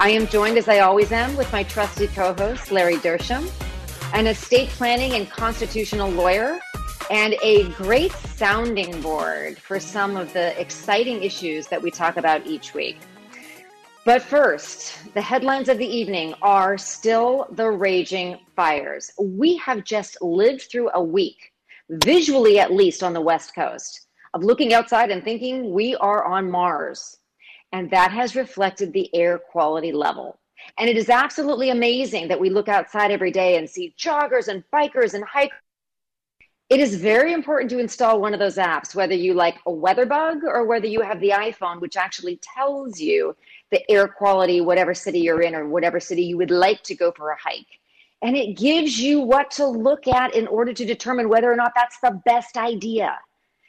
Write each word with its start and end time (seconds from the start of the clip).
I 0.00 0.10
am 0.10 0.28
joined, 0.28 0.58
as 0.58 0.68
I 0.68 0.78
always 0.78 1.10
am, 1.10 1.36
with 1.36 1.50
my 1.50 1.64
trusted 1.64 2.10
co 2.10 2.32
host, 2.32 2.70
Larry 2.70 2.98
Dersham, 2.98 3.50
an 4.14 4.28
estate 4.28 4.68
planning 4.68 5.14
and 5.14 5.28
constitutional 5.28 6.08
lawyer, 6.08 6.60
and 7.10 7.34
a 7.42 7.68
great 7.70 8.12
sounding 8.12 9.00
board 9.00 9.58
for 9.58 9.80
some 9.80 10.16
of 10.16 10.32
the 10.32 10.58
exciting 10.60 11.24
issues 11.24 11.66
that 11.66 11.82
we 11.82 11.90
talk 11.90 12.16
about 12.16 12.46
each 12.46 12.74
week. 12.74 12.98
But 14.04 14.22
first, 14.22 15.12
the 15.14 15.20
headlines 15.20 15.68
of 15.68 15.78
the 15.78 15.88
evening 15.88 16.32
are 16.42 16.78
still 16.78 17.48
the 17.50 17.68
raging 17.68 18.38
fires. 18.54 19.10
We 19.20 19.56
have 19.56 19.82
just 19.82 20.22
lived 20.22 20.68
through 20.70 20.90
a 20.94 21.02
week, 21.02 21.52
visually 21.90 22.60
at 22.60 22.72
least 22.72 23.02
on 23.02 23.14
the 23.14 23.20
West 23.20 23.52
Coast, 23.52 24.06
of 24.32 24.44
looking 24.44 24.74
outside 24.74 25.10
and 25.10 25.24
thinking 25.24 25.72
we 25.72 25.96
are 25.96 26.22
on 26.22 26.48
Mars 26.48 27.16
and 27.72 27.90
that 27.90 28.10
has 28.12 28.36
reflected 28.36 28.92
the 28.92 29.14
air 29.14 29.38
quality 29.38 29.92
level. 29.92 30.38
And 30.76 30.88
it 30.88 30.96
is 30.96 31.08
absolutely 31.08 31.70
amazing 31.70 32.28
that 32.28 32.40
we 32.40 32.50
look 32.50 32.68
outside 32.68 33.10
every 33.10 33.30
day 33.30 33.56
and 33.56 33.68
see 33.68 33.94
joggers 33.98 34.48
and 34.48 34.64
bikers 34.72 35.14
and 35.14 35.24
hikers. 35.24 35.58
It 36.68 36.80
is 36.80 36.96
very 36.96 37.32
important 37.32 37.70
to 37.70 37.78
install 37.78 38.20
one 38.20 38.34
of 38.34 38.40
those 38.40 38.56
apps, 38.56 38.94
whether 38.94 39.14
you 39.14 39.32
like 39.32 39.56
a 39.64 39.72
weather 39.72 40.04
bug 40.04 40.44
or 40.44 40.66
whether 40.66 40.86
you 40.86 41.00
have 41.00 41.18
the 41.20 41.30
iPhone, 41.30 41.80
which 41.80 41.96
actually 41.96 42.38
tells 42.56 43.00
you 43.00 43.34
the 43.70 43.90
air 43.90 44.06
quality, 44.06 44.60
whatever 44.60 44.92
city 44.92 45.20
you're 45.20 45.40
in 45.40 45.54
or 45.54 45.66
whatever 45.66 45.98
city 45.98 46.22
you 46.24 46.36
would 46.36 46.50
like 46.50 46.82
to 46.82 46.94
go 46.94 47.10
for 47.12 47.30
a 47.30 47.40
hike. 47.40 47.80
And 48.20 48.36
it 48.36 48.58
gives 48.58 48.98
you 48.98 49.20
what 49.20 49.50
to 49.52 49.66
look 49.66 50.06
at 50.08 50.34
in 50.34 50.46
order 50.46 50.74
to 50.74 50.84
determine 50.84 51.30
whether 51.30 51.50
or 51.50 51.56
not 51.56 51.72
that's 51.74 52.00
the 52.00 52.20
best 52.26 52.58
idea. 52.58 53.16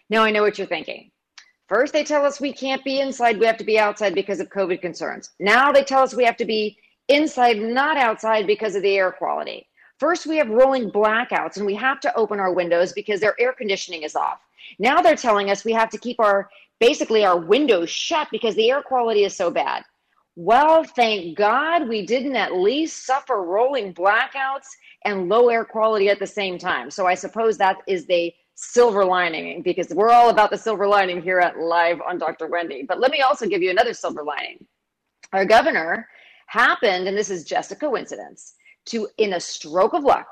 Now, 0.09 0.23
I 0.23 0.31
know 0.31 0.41
what 0.41 0.57
you're 0.57 0.67
thinking. 0.67 1.11
First, 1.69 1.93
they 1.93 2.03
tell 2.03 2.25
us 2.25 2.41
we 2.41 2.51
can't 2.51 2.83
be 2.83 2.99
inside, 2.99 3.39
we 3.39 3.45
have 3.45 3.57
to 3.57 3.63
be 3.63 3.77
outside 3.77 4.15
because 4.15 4.39
of 4.39 4.49
COVID 4.49 4.81
concerns. 4.81 5.29
Now 5.39 5.71
they 5.71 5.83
tell 5.83 6.01
us 6.01 6.15
we 6.15 6.25
have 6.25 6.37
to 6.37 6.45
be 6.45 6.77
inside, 7.07 7.59
not 7.59 7.95
outside 7.95 8.47
because 8.47 8.75
of 8.75 8.81
the 8.81 8.97
air 8.97 9.11
quality. 9.11 9.67
First, 9.99 10.25
we 10.25 10.37
have 10.37 10.49
rolling 10.49 10.89
blackouts 10.89 11.57
and 11.57 11.67
we 11.67 11.75
have 11.75 11.99
to 11.99 12.15
open 12.15 12.39
our 12.39 12.51
windows 12.51 12.91
because 12.91 13.19
their 13.19 13.39
air 13.39 13.53
conditioning 13.53 14.01
is 14.01 14.15
off. 14.15 14.39
Now 14.79 15.01
they're 15.01 15.15
telling 15.15 15.51
us 15.51 15.63
we 15.63 15.73
have 15.73 15.91
to 15.91 15.99
keep 15.99 16.19
our 16.19 16.49
basically 16.79 17.23
our 17.23 17.37
windows 17.37 17.89
shut 17.89 18.29
because 18.31 18.55
the 18.55 18.71
air 18.71 18.81
quality 18.81 19.23
is 19.23 19.35
so 19.35 19.51
bad. 19.51 19.83
Well, 20.35 20.83
thank 20.83 21.37
God 21.37 21.87
we 21.87 22.05
didn't 22.05 22.35
at 22.35 22.55
least 22.55 23.05
suffer 23.05 23.43
rolling 23.43 23.93
blackouts 23.93 24.69
and 25.05 25.29
low 25.29 25.49
air 25.49 25.65
quality 25.65 26.09
at 26.09 26.17
the 26.17 26.27
same 26.27 26.57
time. 26.57 26.89
So 26.89 27.05
I 27.05 27.13
suppose 27.13 27.57
that 27.57 27.77
is 27.87 28.05
the 28.05 28.33
silver 28.61 29.05
lining 29.05 29.61
because 29.61 29.87
we're 29.89 30.09
all 30.09 30.29
about 30.29 30.49
the 30.49 30.57
silver 30.57 30.85
lining 30.85 31.21
here 31.21 31.39
at 31.39 31.57
Live 31.57 32.01
on 32.01 32.17
Dr. 32.17 32.47
Wendy. 32.47 32.83
But 32.85 32.99
let 32.99 33.09
me 33.09 33.21
also 33.21 33.47
give 33.47 33.61
you 33.61 33.69
another 33.69 33.93
silver 33.93 34.21
lining. 34.21 34.65
Our 35.31 35.45
governor 35.45 36.09
happened, 36.47 37.07
and 37.07 37.17
this 37.17 37.29
is 37.29 37.45
just 37.45 37.71
a 37.71 37.75
coincidence, 37.75 38.55
to, 38.87 39.07
in 39.17 39.33
a 39.33 39.39
stroke 39.39 39.93
of 39.93 40.03
luck, 40.03 40.27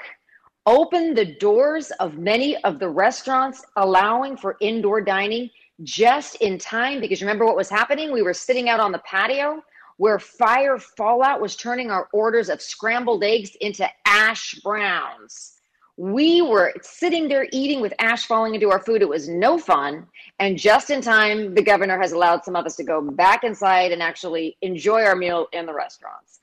open 0.65 1.13
the 1.13 1.37
doors 1.37 1.91
of 2.01 2.17
many 2.17 2.57
of 2.63 2.79
the 2.79 2.89
restaurants 2.89 3.63
allowing 3.77 4.35
for 4.35 4.57
indoor 4.59 4.99
dining 4.99 5.49
just 5.83 6.35
in 6.37 6.57
time 6.57 6.99
because 6.99 7.21
remember 7.21 7.45
what 7.45 7.55
was 7.55 7.69
happening? 7.69 8.11
We 8.11 8.23
were 8.23 8.33
sitting 8.33 8.67
out 8.67 8.81
on 8.81 8.91
the 8.91 8.99
patio 8.99 9.63
where 9.95 10.19
fire 10.19 10.77
fallout 10.77 11.39
was 11.39 11.55
turning 11.55 11.91
our 11.91 12.09
orders 12.11 12.49
of 12.49 12.61
scrambled 12.61 13.23
eggs 13.23 13.55
into 13.61 13.87
ash 14.05 14.55
browns 14.55 15.56
we 15.97 16.43
were 16.43 16.73
sitting 16.83 17.27
there 17.27 17.47
eating 17.51 17.81
with 17.81 17.91
ash 17.97 18.27
falling 18.27 18.53
into 18.53 18.69
our 18.69 18.79
food. 18.79 19.01
It 19.01 19.09
was 19.09 19.27
no 19.27 19.57
fun. 19.57 20.05
And 20.37 20.57
just 20.57 20.91
in 20.91 21.01
time, 21.01 21.55
the 21.55 21.63
governor 21.63 21.99
has 21.99 22.11
allowed 22.11 22.45
some 22.45 22.55
of 22.55 22.65
us 22.67 22.75
to 22.75 22.83
go 22.83 23.01
back 23.01 23.43
inside 23.43 23.91
and 23.91 24.01
actually 24.01 24.57
enjoy 24.61 25.03
our 25.03 25.15
meal 25.15 25.47
in 25.53 25.65
the 25.65 25.73
restaurants. 25.73 26.39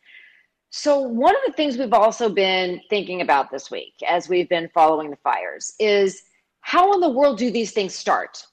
So, 0.71 0.99
one 0.99 1.37
of 1.37 1.43
the 1.47 1.53
things 1.53 1.79
we've 1.79 1.93
also 1.93 2.29
been 2.29 2.81
thinking 2.91 3.21
about 3.21 3.53
this 3.53 3.71
week 3.71 3.95
as 4.09 4.29
we've 4.29 4.49
been 4.49 4.69
following 4.75 5.11
the 5.11 5.17
fires 5.17 5.75
is 5.79 6.25
how 6.63 6.93
in 6.93 7.01
the 7.01 7.09
world 7.09 7.39
do 7.39 7.53
these 7.53 7.71
things 7.71 7.95
start? 7.95 8.45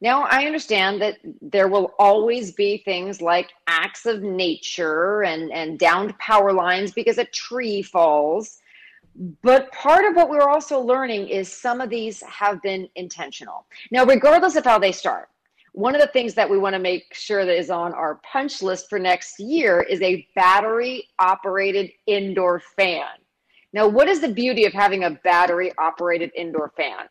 Now, 0.00 0.22
I 0.22 0.46
understand 0.46 1.02
that 1.02 1.18
there 1.42 1.68
will 1.68 1.92
always 1.98 2.52
be 2.52 2.78
things 2.78 3.20
like 3.20 3.50
acts 3.66 4.06
of 4.06 4.22
nature 4.22 5.22
and, 5.22 5.52
and 5.52 5.78
downed 5.78 6.18
power 6.18 6.52
lines 6.52 6.92
because 6.92 7.18
a 7.18 7.24
tree 7.26 7.82
falls 7.82 8.58
but 9.42 9.72
part 9.72 10.04
of 10.04 10.14
what 10.14 10.28
we're 10.28 10.48
also 10.48 10.78
learning 10.80 11.28
is 11.28 11.50
some 11.50 11.80
of 11.80 11.90
these 11.90 12.22
have 12.22 12.60
been 12.62 12.88
intentional. 12.96 13.66
Now, 13.90 14.04
regardless 14.04 14.56
of 14.56 14.64
how 14.64 14.78
they 14.78 14.92
start, 14.92 15.28
one 15.72 15.94
of 15.94 16.00
the 16.00 16.06
things 16.08 16.34
that 16.34 16.48
we 16.48 16.58
want 16.58 16.74
to 16.74 16.78
make 16.78 17.14
sure 17.14 17.44
that 17.44 17.58
is 17.58 17.70
on 17.70 17.92
our 17.92 18.16
punch 18.30 18.62
list 18.62 18.88
for 18.88 18.98
next 18.98 19.38
year 19.38 19.82
is 19.82 20.00
a 20.02 20.26
battery 20.34 21.08
operated 21.18 21.90
indoor 22.06 22.60
fan. 22.76 23.06
Now, 23.72 23.86
what 23.86 24.08
is 24.08 24.20
the 24.20 24.28
beauty 24.28 24.64
of 24.64 24.72
having 24.72 25.04
a 25.04 25.10
battery 25.10 25.72
operated 25.78 26.30
indoor 26.34 26.72
fan? 26.76 27.08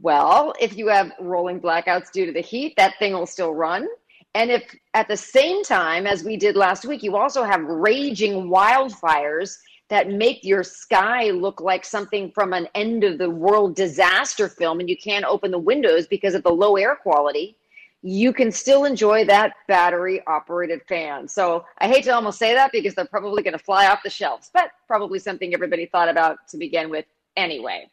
Well, 0.00 0.52
if 0.60 0.76
you 0.76 0.88
have 0.88 1.12
rolling 1.20 1.60
blackouts 1.60 2.10
due 2.12 2.26
to 2.26 2.32
the 2.32 2.40
heat, 2.40 2.74
that 2.76 2.98
thing 2.98 3.12
will 3.12 3.26
still 3.26 3.54
run. 3.54 3.86
And 4.34 4.50
if 4.50 4.74
at 4.94 5.08
the 5.08 5.16
same 5.16 5.62
time, 5.62 6.06
as 6.06 6.24
we 6.24 6.36
did 6.36 6.56
last 6.56 6.84
week, 6.84 7.02
you 7.02 7.16
also 7.16 7.44
have 7.44 7.62
raging 7.62 8.48
wildfires 8.48 9.56
that 9.92 10.08
make 10.08 10.42
your 10.42 10.64
sky 10.64 11.24
look 11.24 11.60
like 11.60 11.84
something 11.84 12.30
from 12.30 12.54
an 12.54 12.66
end 12.74 13.04
of 13.04 13.18
the 13.18 13.28
world 13.28 13.76
disaster 13.76 14.48
film 14.48 14.80
and 14.80 14.88
you 14.88 14.96
can't 14.96 15.26
open 15.26 15.50
the 15.50 15.58
windows 15.58 16.06
because 16.06 16.34
of 16.34 16.42
the 16.42 16.50
low 16.50 16.76
air 16.76 16.96
quality, 16.96 17.58
you 18.00 18.32
can 18.32 18.50
still 18.50 18.86
enjoy 18.86 19.22
that 19.22 19.52
battery 19.68 20.22
operated 20.26 20.80
fan. 20.88 21.28
So 21.28 21.66
I 21.76 21.88
hate 21.88 22.04
to 22.04 22.10
almost 22.14 22.38
say 22.38 22.54
that 22.54 22.72
because 22.72 22.94
they're 22.94 23.04
probably 23.04 23.42
going 23.42 23.52
to 23.52 23.62
fly 23.62 23.86
off 23.86 24.02
the 24.02 24.08
shelves, 24.08 24.50
but 24.54 24.70
probably 24.88 25.18
something 25.18 25.52
everybody 25.52 25.84
thought 25.84 26.08
about 26.08 26.38
to 26.48 26.56
begin 26.56 26.88
with 26.88 27.04
anyway. 27.36 27.86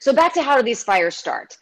So 0.00 0.12
back 0.12 0.34
to 0.34 0.42
how 0.42 0.56
do 0.56 0.64
these 0.64 0.82
fires 0.82 1.16
start? 1.16 1.56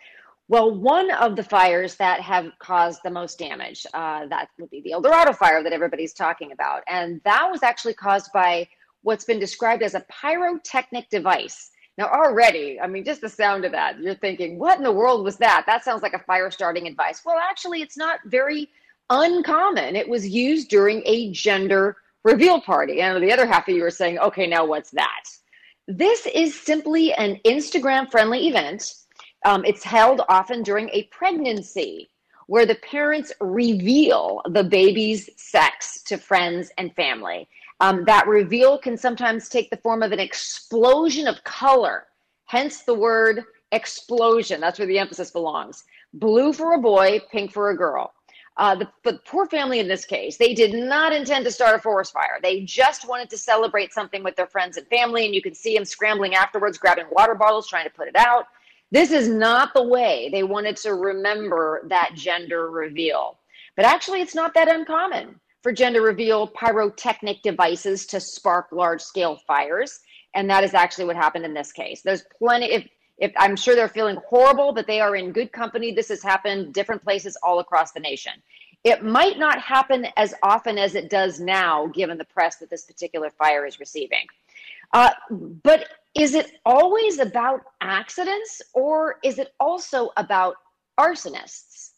Well, 0.49 0.75
one 0.75 1.10
of 1.10 1.37
the 1.37 1.44
fires 1.44 1.97
that 1.97 2.22
have 2.22 2.50
caused 2.60 3.00
the 3.04 3.10
most 3.10 3.38
damage, 3.38 3.84
uh, 3.93 4.25
that 4.28 4.49
would 4.59 4.71
be 4.71 4.81
the 4.81 4.93
El 4.93 5.03
Dorado 5.03 5.34
fire 5.34 5.62
that 5.62 5.75
everybody's 5.75 6.15
talking 6.15 6.50
about. 6.53 6.83
And 6.87 7.21
that 7.27 7.50
was 7.50 7.62
actually 7.62 7.94
caused 7.94 8.33
by 8.33 8.69
what's 9.04 9.25
been 9.25 9.38
described 9.38 9.82
as 9.82 9.94
a 9.94 10.04
pyrotechnic 10.09 11.09
device. 11.10 11.70
Now, 11.97 12.09
already, 12.09 12.81
I 12.81 12.88
mean, 12.88 13.04
just 13.04 13.20
the 13.20 13.28
sound 13.28 13.65
of 13.65 13.70
that, 13.72 14.00
you're 14.00 14.16
thinking, 14.16 14.59
what 14.59 14.78
in 14.78 14.82
the 14.82 14.91
world 14.91 15.22
was 15.22 15.37
that? 15.37 15.65
That 15.66 15.84
sounds 15.84 16.03
like 16.03 16.15
a 16.15 16.19
fire 16.19 16.50
starting 16.50 16.88
advice. 16.88 17.22
Well, 17.25 17.38
actually, 17.38 17.82
it's 17.82 17.97
not 17.97 18.19
very 18.25 18.69
uncommon. 19.10 19.94
It 19.94 20.09
was 20.09 20.28
used 20.28 20.69
during 20.69 21.03
a 21.06 21.31
gender 21.31 21.97
reveal 22.25 22.60
party. 22.60 23.00
And 23.00 23.22
the 23.22 23.32
other 23.32 23.47
half 23.47 23.69
of 23.69 23.75
you 23.76 23.84
are 23.84 23.91
saying, 23.91 24.19
okay, 24.19 24.47
now 24.47 24.65
what's 24.66 24.91
that? 24.92 25.25
This 25.86 26.26
is 26.26 26.59
simply 26.59 27.12
an 27.12 27.38
Instagram 27.44 28.10
friendly 28.10 28.48
event. 28.48 28.94
Um, 29.44 29.65
it's 29.65 29.84
held 29.84 30.22
often 30.28 30.62
during 30.62 30.88
a 30.88 31.04
pregnancy 31.12 32.09
where 32.47 32.66
the 32.66 32.76
parents 32.76 33.32
reveal 33.41 34.41
the 34.50 34.65
baby's 34.65 35.30
sex 35.36 36.03
to 36.04 36.16
friends 36.16 36.71
and 36.78 36.95
family. 36.97 37.47
Um, 37.80 38.04
that 38.04 38.28
reveal 38.28 38.78
can 38.78 38.97
sometimes 38.97 39.48
take 39.48 39.71
the 39.71 39.76
form 39.78 40.03
of 40.03 40.12
an 40.12 40.21
explosion 40.21 41.26
of 41.26 41.42
color, 41.44 42.06
hence 42.47 42.82
the 42.82 42.94
word 42.94 43.44
explosion. 43.72 44.60
That's 44.60 44.78
where 44.78 44.88
the 44.88 44.98
emphasis 44.98 45.30
belongs. 45.30 45.84
Blue 46.15 46.53
for 46.53 46.74
a 46.74 46.78
boy, 46.78 47.21
pink 47.30 47.53
for 47.53 47.71
a 47.71 47.76
girl. 47.76 48.15
Uh, 48.56 48.76
the, 48.76 48.88
the 49.03 49.18
poor 49.26 49.47
family 49.47 49.80
in 49.80 49.88
this 49.88 50.04
case, 50.04 50.36
they 50.36 50.54
did 50.54 50.72
not 50.72 51.12
intend 51.12 51.44
to 51.44 51.50
start 51.50 51.74
a 51.74 51.78
forest 51.78 52.12
fire. 52.12 52.38
They 52.41 52.60
just 52.60 53.09
wanted 53.09 53.28
to 53.30 53.36
celebrate 53.36 53.92
something 53.92 54.22
with 54.22 54.36
their 54.36 54.47
friends 54.47 54.76
and 54.76 54.86
family, 54.86 55.26
and 55.26 55.34
you 55.34 55.42
can 55.42 55.54
see 55.54 55.74
them 55.74 55.84
scrambling 55.84 56.36
afterwards, 56.36 56.78
grabbing 56.78 57.06
water 57.10 57.34
bottles, 57.34 57.66
trying 57.66 57.84
to 57.84 57.92
put 57.92 58.06
it 58.06 58.15
out. 58.15 58.47
This 58.92 59.10
is 59.10 59.28
not 59.28 59.74
the 59.74 59.82
way 59.82 60.28
they 60.30 60.44
wanted 60.44 60.76
to 60.78 60.94
remember 60.94 61.82
that 61.88 62.12
gender 62.15 62.71
reveal. 62.71 63.38
But 63.74 63.86
actually, 63.86 64.21
it's 64.21 64.36
not 64.36 64.54
that 64.54 64.68
uncommon 64.68 65.41
for 65.65 65.72
gender 65.72 66.03
reveal 66.03 66.47
pyrotechnic 66.47 67.43
devices 67.43 68.05
to 68.07 68.21
spark 68.21 68.69
large 68.71 69.01
scale 69.01 69.37
fires. 69.47 70.01
And 70.34 70.49
that 70.51 70.63
is 70.63 70.75
actually 70.75 71.07
what 71.07 71.16
happened 71.16 71.47
in 71.47 71.55
this 71.55 71.72
case. 71.72 72.03
There's 72.03 72.22
plenty, 72.39 72.66
if, 72.66 72.87
If 73.19 73.33
I'm 73.39 73.57
sure 73.57 73.75
they're 73.75 73.89
feeling 73.89 74.19
horrible, 74.28 74.72
but 74.75 74.87
they 74.87 75.01
are 75.01 75.16
in 75.16 75.33
good 75.33 75.53
company. 75.53 75.93
This 75.93 76.09
has 76.09 76.22
happened 76.22 76.75
different 76.75 77.03
places 77.03 77.37
all 77.43 77.61
across 77.61 77.93
the 77.93 78.01
nation. 78.01 78.33
It 78.84 79.03
might 79.03 79.39
not 79.39 79.59
happen 79.59 80.07
as 80.16 80.34
often 80.43 80.77
as 80.77 80.95
it 80.95 81.09
does 81.09 81.41
now, 81.41 81.87
given 81.87 82.19
the 82.19 82.27
press 82.27 82.57
that 82.57 82.69
this 82.69 82.84
particular 82.84 83.31
fire 83.31 83.65
is 83.65 83.81
receiving. 83.81 84.27
Uh, 84.93 85.13
but 85.31 85.89
is 86.15 86.34
it 86.34 86.53
always 86.67 87.19
about 87.21 87.63
accidents 87.81 88.60
or 88.75 89.19
is 89.25 89.39
it 89.39 89.55
also 89.59 90.10
about 90.19 90.57
arsonists? 91.01 91.94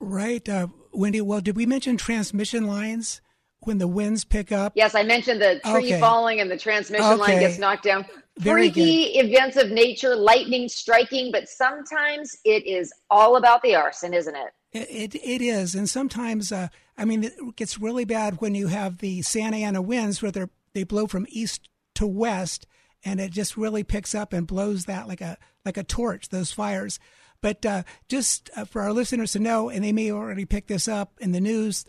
Right. 0.00 0.46
Uh, 0.48 0.68
Wendy, 0.92 1.20
well, 1.20 1.40
did 1.40 1.56
we 1.56 1.66
mention 1.66 1.96
transmission 1.96 2.66
lines? 2.66 3.20
when 3.60 3.78
the 3.78 3.88
winds 3.88 4.24
pick 4.24 4.52
up? 4.52 4.72
Yes, 4.76 4.94
I 4.94 5.02
mentioned 5.02 5.40
the 5.40 5.60
tree 5.64 5.92
okay. 5.92 6.00
falling 6.00 6.40
and 6.40 6.50
the 6.50 6.56
transmission 6.56 7.04
okay. 7.04 7.16
line 7.16 7.40
gets 7.40 7.58
knocked 7.58 7.84
down. 7.84 8.06
Very 8.38 8.70
Freaky 8.70 9.14
good. 9.14 9.26
events 9.26 9.56
of 9.56 9.70
nature, 9.70 10.14
lightning 10.14 10.68
striking, 10.68 11.32
but 11.32 11.48
sometimes 11.48 12.36
it 12.44 12.66
is 12.66 12.92
all 13.10 13.36
about 13.36 13.62
the 13.62 13.74
arson, 13.74 14.14
isn't 14.14 14.34
it? 14.36 14.52
It, 14.72 15.14
it, 15.14 15.24
it 15.24 15.42
is. 15.42 15.74
And 15.74 15.90
sometimes, 15.90 16.52
uh, 16.52 16.68
I 16.96 17.04
mean, 17.04 17.24
it 17.24 17.56
gets 17.56 17.80
really 17.80 18.04
bad 18.04 18.40
when 18.40 18.54
you 18.54 18.68
have 18.68 18.98
the 18.98 19.22
Santa 19.22 19.56
Ana 19.56 19.82
winds 19.82 20.22
where 20.22 20.30
they 20.30 20.44
they 20.74 20.84
blow 20.84 21.06
from 21.06 21.26
east 21.30 21.68
to 21.94 22.06
west 22.06 22.66
and 23.04 23.20
it 23.20 23.30
just 23.30 23.56
really 23.56 23.82
picks 23.82 24.14
up 24.14 24.32
and 24.32 24.46
blows 24.46 24.84
that 24.84 25.08
like 25.08 25.20
a 25.20 25.38
like 25.64 25.76
a 25.76 25.82
torch 25.82 26.28
those 26.28 26.52
fires 26.52 27.00
but 27.40 27.64
uh, 27.64 27.82
just 28.08 28.50
uh, 28.56 28.64
for 28.64 28.82
our 28.82 28.92
listeners 28.92 29.32
to 29.32 29.38
know 29.38 29.68
and 29.68 29.84
they 29.84 29.92
may 29.92 30.10
already 30.10 30.44
pick 30.44 30.66
this 30.66 30.88
up 30.88 31.12
in 31.20 31.32
the 31.32 31.40
news 31.40 31.84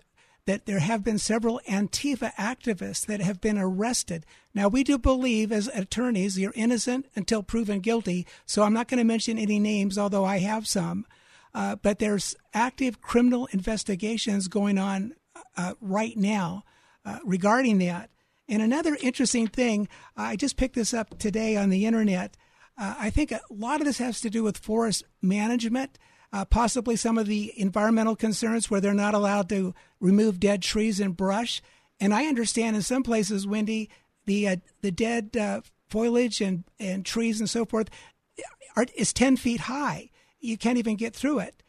that 0.46 0.66
there 0.66 0.80
have 0.80 1.04
been 1.04 1.19
several 1.19 1.62
Antifa 1.69 2.34
activists 2.34 3.06
that 3.06 3.22
have 3.22 3.40
been 3.40 3.57
arrested. 3.57 4.25
Now, 4.54 4.68
we 4.68 4.84
do 4.84 4.98
believe 4.98 5.51
as 5.51 5.68
attorneys 5.68 6.40
you're 6.40 6.54
innocent 6.56 7.06
until 7.16 7.44
proven 7.44 7.81
guilty, 7.81 8.25
so 8.48 8.63
I'm 8.63 8.74
not 8.74 8.88
going 8.88 8.98
to 8.98 9.04
mention 9.04 9.38
any 9.38 9.60
names, 9.60 9.98
although 9.98 10.25
I 10.25 10.40
have 10.40 10.68
some. 10.68 11.06
Uh, 11.54 11.75
but 11.75 12.00
there's 12.00 12.36
active 12.54 13.01
criminal 13.01 13.48
investigations 13.51 14.48
going 14.48 14.78
on 14.78 15.13
uh, 15.56 15.74
right 15.81 16.18
now 16.18 16.63
uh, 17.06 17.19
regarding 17.24 17.78
that. 17.80 18.10
And 18.48 18.63
another 18.63 18.98
interesting 19.01 19.48
thing, 19.48 19.88
I 20.18 20.36
just 20.36 20.57
picked 20.57 20.75
this 20.75 20.94
up 20.94 21.19
today 21.19 21.57
on 21.57 21.69
the 21.69 21.86
internet. 21.86 22.36
Uh, 22.80 22.96
I 22.98 23.10
think 23.10 23.31
a 23.31 23.42
lot 23.50 23.81
of 23.81 23.86
this 23.86 23.98
has 23.98 24.22
to 24.22 24.30
do 24.30 24.44
with 24.44 24.58
forest 24.58 25.04
management 25.22 26.00
uh, 26.31 26.46
possibly 26.46 26.96
some 26.96 27.18
of 27.18 27.28
the 27.28 27.54
environmental 27.60 28.16
concerns 28.16 28.70
where 28.70 28.80
they're 28.80 28.94
not 28.94 29.16
allowed 29.16 29.50
to 29.50 29.74
remove 30.00 30.40
dead 30.40 30.62
trees 30.62 31.00
and 31.00 31.18
brush. 31.18 31.62
And 32.00 32.14
I 32.14 32.26
understand 32.26 32.76
in 32.76 32.81
some 32.81 33.04
places, 33.04 33.48
Wendy, 33.48 33.90
the 34.26 34.48
uh, 34.48 34.56
the 34.81 34.92
dead 34.92 35.36
uh, 35.36 35.62
foliage 35.90 36.40
and, 36.40 36.64
and 36.80 37.06
trees 37.06 37.40
and 37.40 37.50
so 37.50 37.66
forth 37.66 37.90
are, 38.76 38.86
is 38.96 39.12
10 39.12 39.38
feet 39.38 39.62
high. 39.62 40.10
You 40.40 40.58
can't 40.58 40.78
even 40.78 40.96
get 40.96 41.16
through 41.16 41.40
it. 41.40 41.64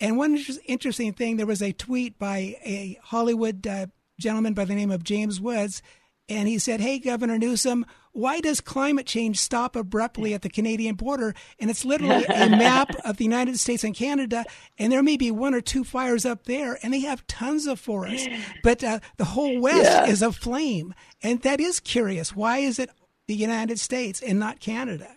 And 0.00 0.16
one 0.16 0.38
interesting 0.64 1.12
thing, 1.12 1.36
there 1.36 1.46
was 1.46 1.62
a 1.62 1.72
tweet 1.72 2.18
by 2.18 2.56
a 2.64 2.98
Hollywood 3.02 3.66
uh, 3.66 3.86
gentleman 4.18 4.54
by 4.54 4.64
the 4.64 4.74
name 4.74 4.90
of 4.90 5.04
James 5.04 5.40
Woods, 5.40 5.82
and 6.28 6.48
he 6.48 6.58
said, 6.58 6.80
Hey, 6.80 6.98
Governor 6.98 7.38
Newsom, 7.38 7.86
why 8.12 8.40
does 8.40 8.60
climate 8.60 9.06
change 9.06 9.38
stop 9.38 9.76
abruptly 9.76 10.32
at 10.32 10.42
the 10.42 10.48
Canadian 10.48 10.94
border? 10.94 11.34
And 11.58 11.70
it's 11.70 11.84
literally 11.84 12.24
a 12.24 12.48
map 12.50 12.90
of 13.04 13.18
the 13.18 13.24
United 13.24 13.58
States 13.58 13.84
and 13.84 13.94
Canada, 13.94 14.44
and 14.78 14.90
there 14.90 15.02
may 15.02 15.16
be 15.16 15.30
one 15.30 15.54
or 15.54 15.60
two 15.60 15.84
fires 15.84 16.24
up 16.24 16.44
there, 16.44 16.78
and 16.82 16.94
they 16.94 17.00
have 17.00 17.26
tons 17.26 17.66
of 17.66 17.78
forests, 17.78 18.26
but 18.62 18.82
uh, 18.82 19.00
the 19.18 19.24
whole 19.24 19.60
West 19.60 19.84
yeah. 19.84 20.06
is 20.06 20.22
aflame. 20.22 20.94
And 21.22 21.42
that 21.42 21.60
is 21.60 21.78
curious. 21.78 22.34
Why 22.34 22.58
is 22.58 22.78
it 22.78 22.90
the 23.28 23.34
United 23.34 23.78
States 23.78 24.22
and 24.22 24.38
not 24.38 24.60
Canada? 24.60 25.15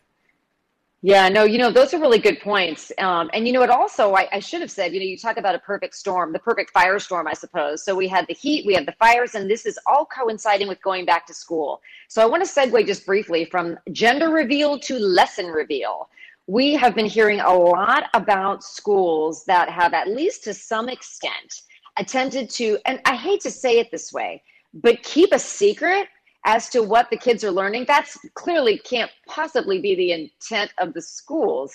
Yeah, 1.01 1.30
no, 1.30 1.46
you 1.46 1.57
know, 1.57 1.72
those 1.72 1.94
are 1.94 2.00
really 2.00 2.19
good 2.19 2.42
points. 2.42 2.92
Um, 2.98 3.30
and, 3.34 3.48
you 3.48 3.54
know, 3.54 3.62
it 3.62 3.69
also, 3.69 4.16
I, 4.16 4.28
I, 4.34 4.40
should 4.40 4.60
have 4.60 4.69
said, 4.69 4.94
you 4.94 5.00
know, 5.00 5.06
you 5.06 5.18
talk 5.18 5.38
about 5.38 5.56
a 5.56 5.60
perfect 5.60 5.96
storm, 5.96 6.34
the 6.34 6.40
perfect 6.40 6.74
firestorm, 6.74 7.25
I 7.25 7.34
suppose. 7.34 7.86
So 7.86 7.96
we 7.96 8.10
had 8.10 8.28
the 8.28 8.34
heat, 8.34 8.66
we 8.66 8.74
had 8.74 8.86
the 8.86 8.92
fires, 9.00 9.34
and 9.34 9.50
this 9.50 9.66
is 9.66 9.80
all 9.86 10.06
coinciding 10.06 10.68
with 10.68 10.81
going 10.81 11.06
back 11.06 11.25
to 11.28 11.34
school. 11.34 11.81
So 12.10 12.22
I 12.22 12.25
want 12.25 12.46
to 12.46 12.51
segue 12.51 12.86
just 12.86 13.06
briefly 13.06 13.46
from 13.46 13.80
gender 13.94 14.30
reveal 14.30 14.78
to 14.80 15.00
lesson 15.00 15.46
reveal. 15.46 16.10
We 16.48 16.74
have 16.74 16.96
been 16.96 17.06
hearing 17.06 17.40
a 17.40 17.54
lot 17.54 18.10
about 18.13 18.62
schools 18.62 19.45
that 19.45 19.69
have, 19.69 19.94
at 19.94 20.10
least 20.10 20.44
to 20.45 20.54
some 20.54 20.90
extent, 20.90 21.62
attempted 21.98 22.50
to, 22.52 22.78
and 22.86 23.00
I 23.06 23.16
hate 23.16 23.40
to 23.42 23.52
say 23.52 23.80
it 23.80 23.90
this 23.90 24.12
way, 24.12 24.44
but 24.74 25.02
keep 25.04 25.31
a 25.31 25.40
secret 25.40 26.10
as 26.45 26.69
to 26.69 26.81
what 26.81 27.09
the 27.09 27.18
kids 27.18 27.44
are 27.44 27.51
learning. 27.51 27.86
That's 27.88 28.18
clearly 28.33 28.77
can't 28.77 29.12
possibly 29.27 29.80
be 29.80 29.95
the 29.95 30.12
intent 30.12 30.71
of 30.77 30.94
the 30.94 31.01
schools. 31.01 31.74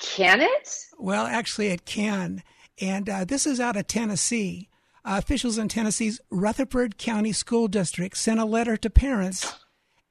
Can 0.00 0.40
it? 0.40 0.76
Well, 0.98 1.26
actually, 1.26 1.68
it 1.68 1.84
can. 1.84 2.42
And 2.80 3.08
uh, 3.08 3.24
this 3.24 3.46
is 3.46 3.60
out 3.60 3.76
of 3.76 3.86
Tennessee. 3.86 4.68
Uh, 5.04 5.20
officials 5.22 5.58
in 5.58 5.68
Tennessee's 5.68 6.20
Rutherford 6.30 6.96
County 6.96 7.32
School 7.32 7.68
District 7.68 8.16
sent 8.16 8.40
a 8.40 8.44
letter 8.44 8.76
to 8.78 8.88
parents 8.88 9.54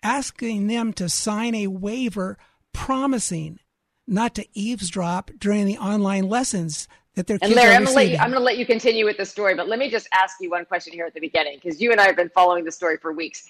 asking 0.03 0.67
them 0.67 0.94
to 0.94 1.09
sign 1.09 1.56
a 1.56 1.67
waiver 1.67 2.38
promising 2.73 3.59
not 4.06 4.35
to 4.35 4.45
eavesdrop 4.53 5.31
during 5.39 5.65
the 5.65 5.77
online 5.77 6.27
lessons 6.27 6.88
that 7.15 7.27
their 7.27 7.38
and 7.41 7.53
Larry, 7.53 7.75
I'm 7.75 7.83
gonna, 7.83 7.95
let 7.95 8.09
you, 8.09 8.17
I'm 8.17 8.31
gonna 8.31 8.44
let 8.44 8.57
you 8.57 8.65
continue 8.65 9.06
with 9.06 9.17
the 9.17 9.25
story, 9.25 9.56
but 9.56 9.67
let 9.67 9.79
me 9.79 9.89
just 9.89 10.07
ask 10.13 10.38
you 10.41 10.49
one 10.49 10.65
question 10.65 10.94
here 10.94 11.06
at 11.06 11.13
the 11.13 11.19
beginning 11.19 11.59
because 11.61 11.79
you 11.79 11.91
and 11.91 12.01
I 12.01 12.06
have 12.06 12.15
been 12.15 12.29
following 12.29 12.65
the 12.65 12.71
story 12.71 12.97
for 12.97 13.13
weeks 13.13 13.47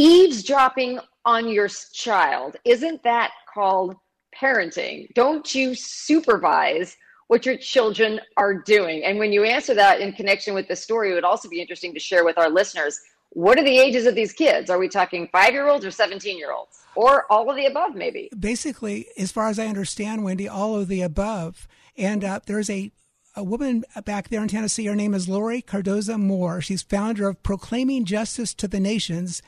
eavesdropping 0.00 0.98
on 1.26 1.46
your 1.48 1.68
child. 1.68 2.56
Isn't 2.64 3.02
that 3.02 3.32
called 3.52 3.96
parenting? 4.34 5.12
Don't 5.14 5.54
you 5.54 5.74
supervise 5.74 6.96
what 7.28 7.44
your 7.44 7.58
children 7.58 8.18
are 8.38 8.54
doing? 8.54 9.04
And 9.04 9.18
when 9.18 9.30
you 9.30 9.44
answer 9.44 9.74
that 9.74 10.00
in 10.00 10.12
connection 10.12 10.54
with 10.54 10.68
the 10.68 10.76
story 10.76 11.10
it 11.10 11.14
would 11.14 11.24
also 11.24 11.48
be 11.48 11.60
interesting 11.60 11.92
to 11.92 12.00
share 12.00 12.24
with 12.24 12.38
our 12.38 12.48
listeners 12.48 12.98
what 13.32 13.58
are 13.58 13.64
the 13.64 13.78
ages 13.78 14.06
of 14.06 14.16
these 14.16 14.32
kids? 14.32 14.70
Are 14.70 14.78
we 14.78 14.88
talking 14.88 15.28
five 15.30 15.52
year 15.52 15.68
olds 15.68 15.84
or 15.84 15.90
17 15.90 16.36
year 16.36 16.52
olds 16.52 16.78
or 16.96 17.30
all 17.30 17.48
of 17.48 17.56
the 17.56 17.66
above 17.66 17.94
maybe. 17.94 18.28
Basically 18.36 19.06
as 19.16 19.30
far 19.30 19.48
as 19.48 19.58
i 19.58 19.66
understand 19.66 20.24
wendy 20.24 20.48
all 20.48 20.76
of 20.76 20.88
the 20.88 21.02
above. 21.02 21.68
And 21.96 22.24
uh, 22.24 22.40
there's 22.46 22.70
a 22.70 22.90
a 23.36 23.44
woman 23.44 23.84
back 24.04 24.28
there 24.28 24.42
in 24.42 24.48
Tennessee. 24.48 24.86
Her 24.86 24.96
name 24.96 25.14
is 25.14 25.28
Laurie 25.28 25.62
Cardoza 25.62 26.18
Moore. 26.18 26.60
She's 26.60 26.82
founder 26.82 27.28
of 27.28 27.42
Proclaiming 27.44 28.04
Justice 28.04 28.52
to 28.54 28.66
the 28.66 28.80
Nations. 28.80 29.40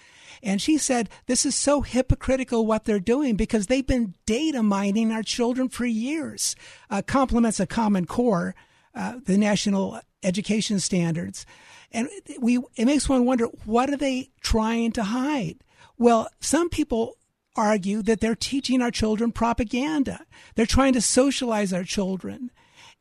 And 0.43 0.61
she 0.61 0.77
said, 0.79 1.09
This 1.27 1.47
is 1.47 1.55
so 1.55 1.83
hypocritical 1.83 2.67
what 2.67 2.85
they're 2.85 3.01
doing 3.01 3.37
because 3.37 3.67
they've 3.67 3.87
been 3.87 4.15
data 4.27 4.63
mining 4.63 5.13
our 5.13 5.23
children 5.23 5.69
for 5.69 5.87
years. 5.87 6.57
Uh, 6.91 7.03
complements 7.03 7.61
a 7.61 7.67
Common 7.67 8.07
Core, 8.07 8.55
uh, 8.95 9.21
the 9.25 9.39
national 9.39 10.01
education 10.23 10.81
standards. 10.81 11.47
And 11.93 12.09
we, 12.41 12.59
it 12.77 12.87
makes 12.87 13.09
one 13.09 13.25
wonder 13.25 13.47
what 13.65 13.91
are 13.91 13.97
they 13.97 14.31
trying 14.41 14.93
to 14.93 15.05
hide? 15.05 15.59
Well, 15.99 16.29
some 16.41 16.69
people 16.69 17.17
argue 17.55 18.03
that 18.03 18.21
they're 18.21 18.35
teaching 18.35 18.81
our 18.81 18.91
children 18.91 19.31
propaganda. 19.31 20.25
They're 20.55 20.67
trying 20.67 20.95
to 20.95 21.03
socialize 21.03 21.73
our 21.73 21.85
children. 21.85 22.51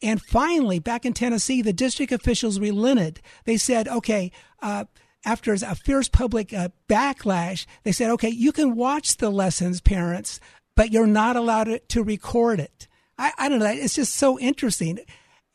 And 0.01 0.21
finally, 0.21 0.79
back 0.79 1.05
in 1.05 1.13
Tennessee, 1.13 1.62
the 1.62 1.74
district 1.74 2.12
officials 2.12 2.60
relented. 2.60 3.21
They 3.45 3.57
said, 3.57 3.88
okay, 3.88 4.31
uh, 4.62 4.86
after 5.25 5.53
a 5.53 5.75
fierce 5.75 6.09
public 6.09 6.53
uh, 6.53 6.69
backlash, 6.89 7.65
they 7.83 7.91
said, 7.91 8.09
okay, 8.11 8.29
you 8.29 8.51
can 8.51 8.75
watch 8.75 9.17
the 9.17 9.29
lessons, 9.29 9.81
parents, 9.81 10.39
but 10.75 10.91
you're 10.91 11.07
not 11.07 11.35
allowed 11.35 11.81
to 11.89 12.03
record 12.03 12.59
it. 12.59 12.87
I, 13.17 13.31
I 13.37 13.49
don't 13.49 13.59
know. 13.59 13.67
It's 13.67 13.95
just 13.95 14.15
so 14.15 14.39
interesting. 14.39 14.99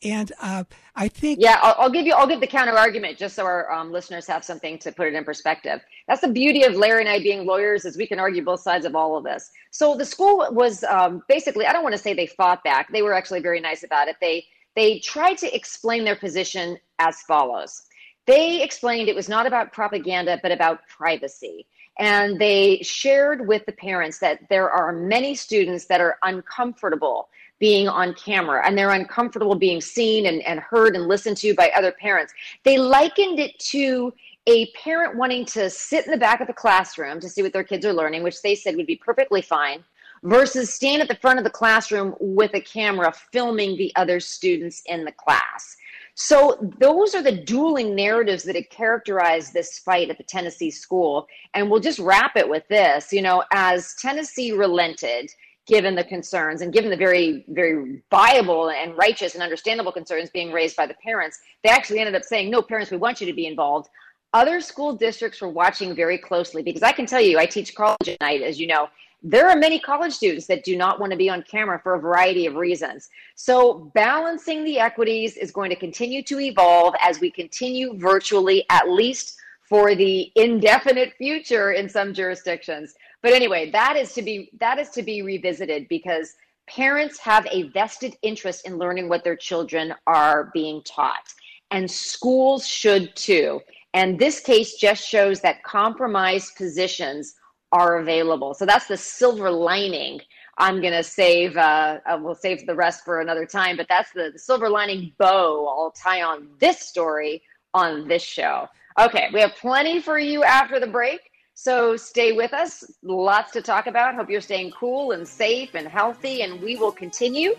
And 0.03 0.31
uh, 0.39 0.63
I 0.95 1.07
think, 1.07 1.39
yeah, 1.41 1.59
I'll, 1.61 1.75
I'll, 1.79 1.89
give 1.89 2.05
you, 2.05 2.13
I'll 2.13 2.27
give 2.27 2.39
the 2.39 2.47
counter 2.47 2.77
argument 2.77 3.17
just 3.17 3.35
so 3.35 3.43
our 3.45 3.71
um, 3.71 3.91
listeners 3.91 4.27
have 4.27 4.43
something 4.43 4.77
to 4.79 4.91
put 4.91 5.07
it 5.07 5.15
in 5.15 5.23
perspective. 5.23 5.81
That's 6.07 6.21
the 6.21 6.27
beauty 6.27 6.63
of 6.63 6.75
Larry 6.75 7.01
and 7.01 7.09
I 7.09 7.19
being 7.19 7.45
lawyers 7.47 7.83
is 7.83 7.97
we 7.97 8.05
can 8.05 8.19
argue 8.19 8.43
both 8.43 8.59
sides 8.59 8.85
of 8.85 8.95
all 8.95 9.17
of 9.17 9.23
this. 9.23 9.49
So 9.71 9.97
the 9.97 10.05
school 10.05 10.47
was 10.51 10.83
um, 10.83 11.23
basically, 11.27 11.65
I 11.65 11.73
don't 11.73 11.83
want 11.83 11.93
to 11.93 12.01
say 12.01 12.13
they 12.13 12.27
fought 12.27 12.63
back. 12.63 12.91
They 12.91 13.01
were 13.01 13.13
actually 13.13 13.39
very 13.39 13.59
nice 13.59 13.83
about 13.83 14.07
it. 14.07 14.17
They 14.21 14.45
they 14.75 14.99
tried 14.99 15.39
to 15.39 15.55
explain 15.55 16.03
their 16.03 16.15
position 16.15 16.77
as 16.99 17.21
follows. 17.21 17.81
They 18.27 18.61
explained 18.61 19.09
it 19.09 19.15
was 19.15 19.29
not 19.29 19.47
about 19.47 19.73
propaganda, 19.73 20.39
but 20.43 20.51
about 20.51 20.87
privacy. 20.87 21.65
And 21.97 22.39
they 22.39 22.81
shared 22.83 23.47
with 23.47 23.65
the 23.65 23.71
parents 23.71 24.19
that 24.19 24.47
there 24.49 24.69
are 24.69 24.91
many 24.91 25.33
students 25.33 25.85
that 25.85 26.01
are 26.01 26.17
uncomfortable 26.21 27.29
being 27.59 27.87
on 27.87 28.13
camera 28.13 28.61
and 28.65 28.77
they're 28.77 28.91
uncomfortable 28.91 29.55
being 29.55 29.81
seen 29.81 30.27
and, 30.27 30.41
and 30.43 30.59
heard 30.59 30.95
and 30.95 31.07
listened 31.07 31.37
to 31.37 31.55
by 31.55 31.71
other 31.75 31.91
parents. 31.91 32.33
They 32.63 32.77
likened 32.77 33.39
it 33.39 33.57
to 33.59 34.13
a 34.45 34.67
parent 34.71 35.17
wanting 35.17 35.45
to 35.45 35.69
sit 35.69 36.05
in 36.05 36.11
the 36.11 36.17
back 36.17 36.39
of 36.39 36.47
the 36.47 36.53
classroom 36.53 37.19
to 37.19 37.29
see 37.29 37.41
what 37.41 37.53
their 37.53 37.63
kids 37.63 37.85
are 37.85 37.93
learning, 37.93 38.23
which 38.23 38.41
they 38.41 38.55
said 38.55 38.75
would 38.75 38.85
be 38.85 38.95
perfectly 38.95 39.41
fine, 39.41 39.83
versus 40.23 40.73
stand 40.73 41.01
at 41.01 41.07
the 41.07 41.15
front 41.15 41.39
of 41.39 41.43
the 41.43 41.49
classroom 41.49 42.15
with 42.19 42.53
a 42.53 42.61
camera 42.61 43.11
filming 43.31 43.75
the 43.75 43.91
other 43.95 44.19
students 44.19 44.83
in 44.85 45.03
the 45.03 45.11
class. 45.11 45.77
So 46.19 46.57
those 46.79 47.13
are 47.13 47.21
the 47.21 47.31
dueling 47.31 47.93
narratives 47.93 48.43
that 48.45 48.55
have 48.55 48.69
characterized 48.71 49.53
this 49.53 49.77
fight 49.77 50.09
at 50.09 50.17
the 50.17 50.23
Tennessee 50.23 50.71
school. 50.71 51.27
And 51.53 51.69
we'll 51.69 51.79
just 51.79 51.99
wrap 51.99 52.35
it 52.35 52.49
with 52.49 52.67
this, 52.69 53.13
you 53.13 53.21
know, 53.21 53.43
as 53.53 53.93
Tennessee 54.01 54.51
relented, 54.51 55.29
given 55.67 55.93
the 55.93 56.03
concerns 56.03 56.61
and 56.61 56.73
given 56.73 56.89
the 56.89 56.97
very, 56.97 57.45
very 57.49 58.01
viable 58.09 58.71
and 58.71 58.97
righteous 58.97 59.35
and 59.35 59.43
understandable 59.43 59.91
concerns 59.91 60.31
being 60.31 60.51
raised 60.51 60.75
by 60.75 60.87
the 60.87 60.95
parents, 61.03 61.37
they 61.63 61.69
actually 61.69 61.99
ended 61.99 62.15
up 62.15 62.23
saying, 62.23 62.49
No, 62.49 62.63
parents, 62.63 62.89
we 62.89 62.97
want 62.97 63.21
you 63.21 63.27
to 63.27 63.33
be 63.33 63.45
involved. 63.45 63.87
Other 64.33 64.59
school 64.59 64.95
districts 64.95 65.39
were 65.39 65.49
watching 65.49 65.95
very 65.95 66.17
closely 66.17 66.63
because 66.63 66.81
I 66.81 66.93
can 66.93 67.05
tell 67.05 67.21
you, 67.21 67.37
I 67.37 67.45
teach 67.45 67.75
college 67.75 68.09
at 68.09 68.19
night, 68.21 68.41
as 68.41 68.59
you 68.59 68.65
know. 68.65 68.89
There 69.29 69.49
are 69.49 69.57
many 69.57 69.77
college 69.77 70.13
students 70.13 70.47
that 70.47 70.63
do 70.63 70.77
not 70.77 71.01
want 71.01 71.11
to 71.11 71.17
be 71.17 71.29
on 71.29 71.43
camera 71.43 71.81
for 71.83 71.95
a 71.95 71.99
variety 71.99 72.45
of 72.45 72.55
reasons. 72.55 73.09
So, 73.35 73.91
balancing 73.93 74.63
the 74.63 74.79
equities 74.79 75.35
is 75.35 75.51
going 75.51 75.69
to 75.69 75.75
continue 75.75 76.23
to 76.23 76.39
evolve 76.39 76.95
as 77.01 77.19
we 77.19 77.29
continue 77.29 77.97
virtually, 77.97 78.65
at 78.69 78.89
least 78.89 79.37
for 79.63 79.95
the 79.95 80.31
indefinite 80.35 81.13
future 81.17 81.73
in 81.73 81.89
some 81.89 82.13
jurisdictions. 82.13 82.95
But 83.21 83.33
anyway, 83.33 83.69
that 83.71 83.97
is 83.97 84.13
to 84.13 84.21
be 84.21 84.49
that 84.61 84.79
is 84.79 84.91
to 84.91 85.03
be 85.03 85.21
revisited 85.21 85.89
because 85.89 86.35
parents 86.69 87.19
have 87.19 87.45
a 87.51 87.63
vested 87.63 88.15
interest 88.21 88.65
in 88.65 88.77
learning 88.77 89.09
what 89.09 89.25
their 89.25 89.35
children 89.35 89.93
are 90.05 90.51
being 90.53 90.81
taught 90.83 91.33
and 91.71 91.91
schools 91.91 92.65
should 92.65 93.13
too. 93.17 93.59
And 93.93 94.17
this 94.17 94.39
case 94.39 94.75
just 94.75 95.05
shows 95.05 95.41
that 95.41 95.63
compromised 95.63 96.55
positions 96.55 97.35
are 97.71 97.97
available. 97.97 98.53
So 98.53 98.65
that's 98.65 98.87
the 98.87 98.97
silver 98.97 99.51
lining. 99.51 100.21
I'm 100.57 100.81
to 100.81 101.03
save, 101.03 101.55
uh, 101.55 101.99
uh, 102.05 102.19
we'll 102.21 102.35
save 102.35 102.65
the 102.65 102.75
rest 102.75 103.05
for 103.05 103.21
another 103.21 103.45
time, 103.45 103.77
but 103.77 103.87
that's 103.87 104.11
the, 104.11 104.31
the 104.33 104.39
silver 104.39 104.69
lining 104.69 105.13
bow 105.19 105.67
I'll 105.67 105.91
tie 105.91 106.23
on 106.23 106.47
this 106.59 106.79
story 106.79 107.43
on 107.73 108.07
this 108.07 108.23
show. 108.23 108.67
Okay, 108.99 109.29
we 109.33 109.39
have 109.41 109.55
plenty 109.55 110.01
for 110.01 110.17
you 110.17 110.43
after 110.43 110.79
the 110.79 110.87
break. 110.87 111.19
So 111.53 111.95
stay 111.97 112.33
with 112.33 112.53
us. 112.53 112.83
Lots 113.03 113.51
to 113.53 113.61
talk 113.61 113.87
about. 113.87 114.15
Hope 114.15 114.29
you're 114.29 114.41
staying 114.41 114.71
cool 114.71 115.11
and 115.11 115.27
safe 115.27 115.75
and 115.75 115.87
healthy. 115.87 116.41
And 116.41 116.61
we 116.61 116.75
will 116.75 116.91
continue 116.91 117.55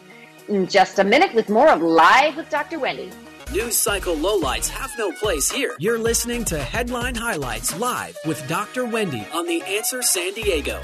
in 0.48 0.66
just 0.66 0.98
a 0.98 1.04
minute 1.04 1.34
with 1.34 1.48
more 1.48 1.68
of 1.68 1.82
Live 1.82 2.36
with 2.36 2.48
Dr. 2.48 2.78
Wendy. 2.78 3.10
News 3.50 3.78
cycle 3.78 4.14
lowlights 4.14 4.68
have 4.68 4.92
no 4.98 5.10
place 5.10 5.50
here. 5.50 5.74
You're 5.78 5.98
listening 5.98 6.44
to 6.46 6.58
Headline 6.58 7.14
Highlights 7.14 7.78
live 7.78 8.14
with 8.26 8.46
Dr. 8.46 8.84
Wendy 8.84 9.26
on 9.32 9.46
The 9.46 9.62
Answer 9.62 10.02
San 10.02 10.34
Diego. 10.34 10.78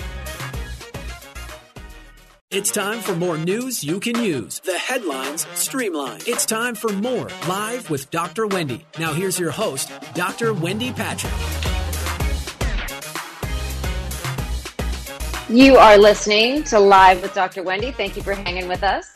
It's 2.51 2.71
time 2.71 3.01
for 3.01 3.15
more 3.15 3.37
news 3.37 3.85
you 3.85 4.01
can 4.01 4.19
use. 4.19 4.61
The 4.61 4.79
headlines 4.79 5.47
streamlined. 5.53 6.27
It's 6.27 6.47
time 6.47 6.75
for 6.75 6.91
more 6.91 7.29
Live 7.47 7.91
with 7.91 8.11
Dr. 8.11 8.47
Wendy. 8.47 8.87
Now, 8.99 9.13
here's 9.13 9.39
your 9.39 9.51
host, 9.51 9.93
Dr. 10.15 10.55
Wendy 10.55 10.91
Patrick. 10.91 11.35
You 15.51 15.77
are 15.77 15.99
listening 15.99 16.65
to 16.65 16.81
Live 16.81 17.21
with 17.21 17.35
Dr. 17.35 17.63
Wendy. 17.63 17.93
Thank 17.93 18.17
you 18.17 18.23
for 18.23 18.33
hanging 18.33 18.69
with 18.69 18.83
us 18.83 19.13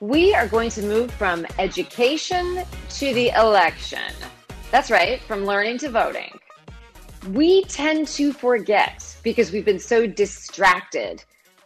we 0.00 0.34
are 0.34 0.48
going 0.48 0.70
to 0.70 0.82
move 0.82 1.10
from 1.12 1.46
education 1.58 2.64
to 2.88 3.12
the 3.12 3.28
election. 3.38 4.12
That's 4.70 4.90
right, 4.90 5.20
from 5.22 5.44
learning 5.44 5.76
to 5.78 5.90
voting. 5.90 6.38
We 7.32 7.64
tend 7.64 8.08
to 8.08 8.32
forget 8.32 9.14
because 9.22 9.52
we've 9.52 9.64
been 9.66 9.78
so 9.78 10.06
distracted 10.06 11.22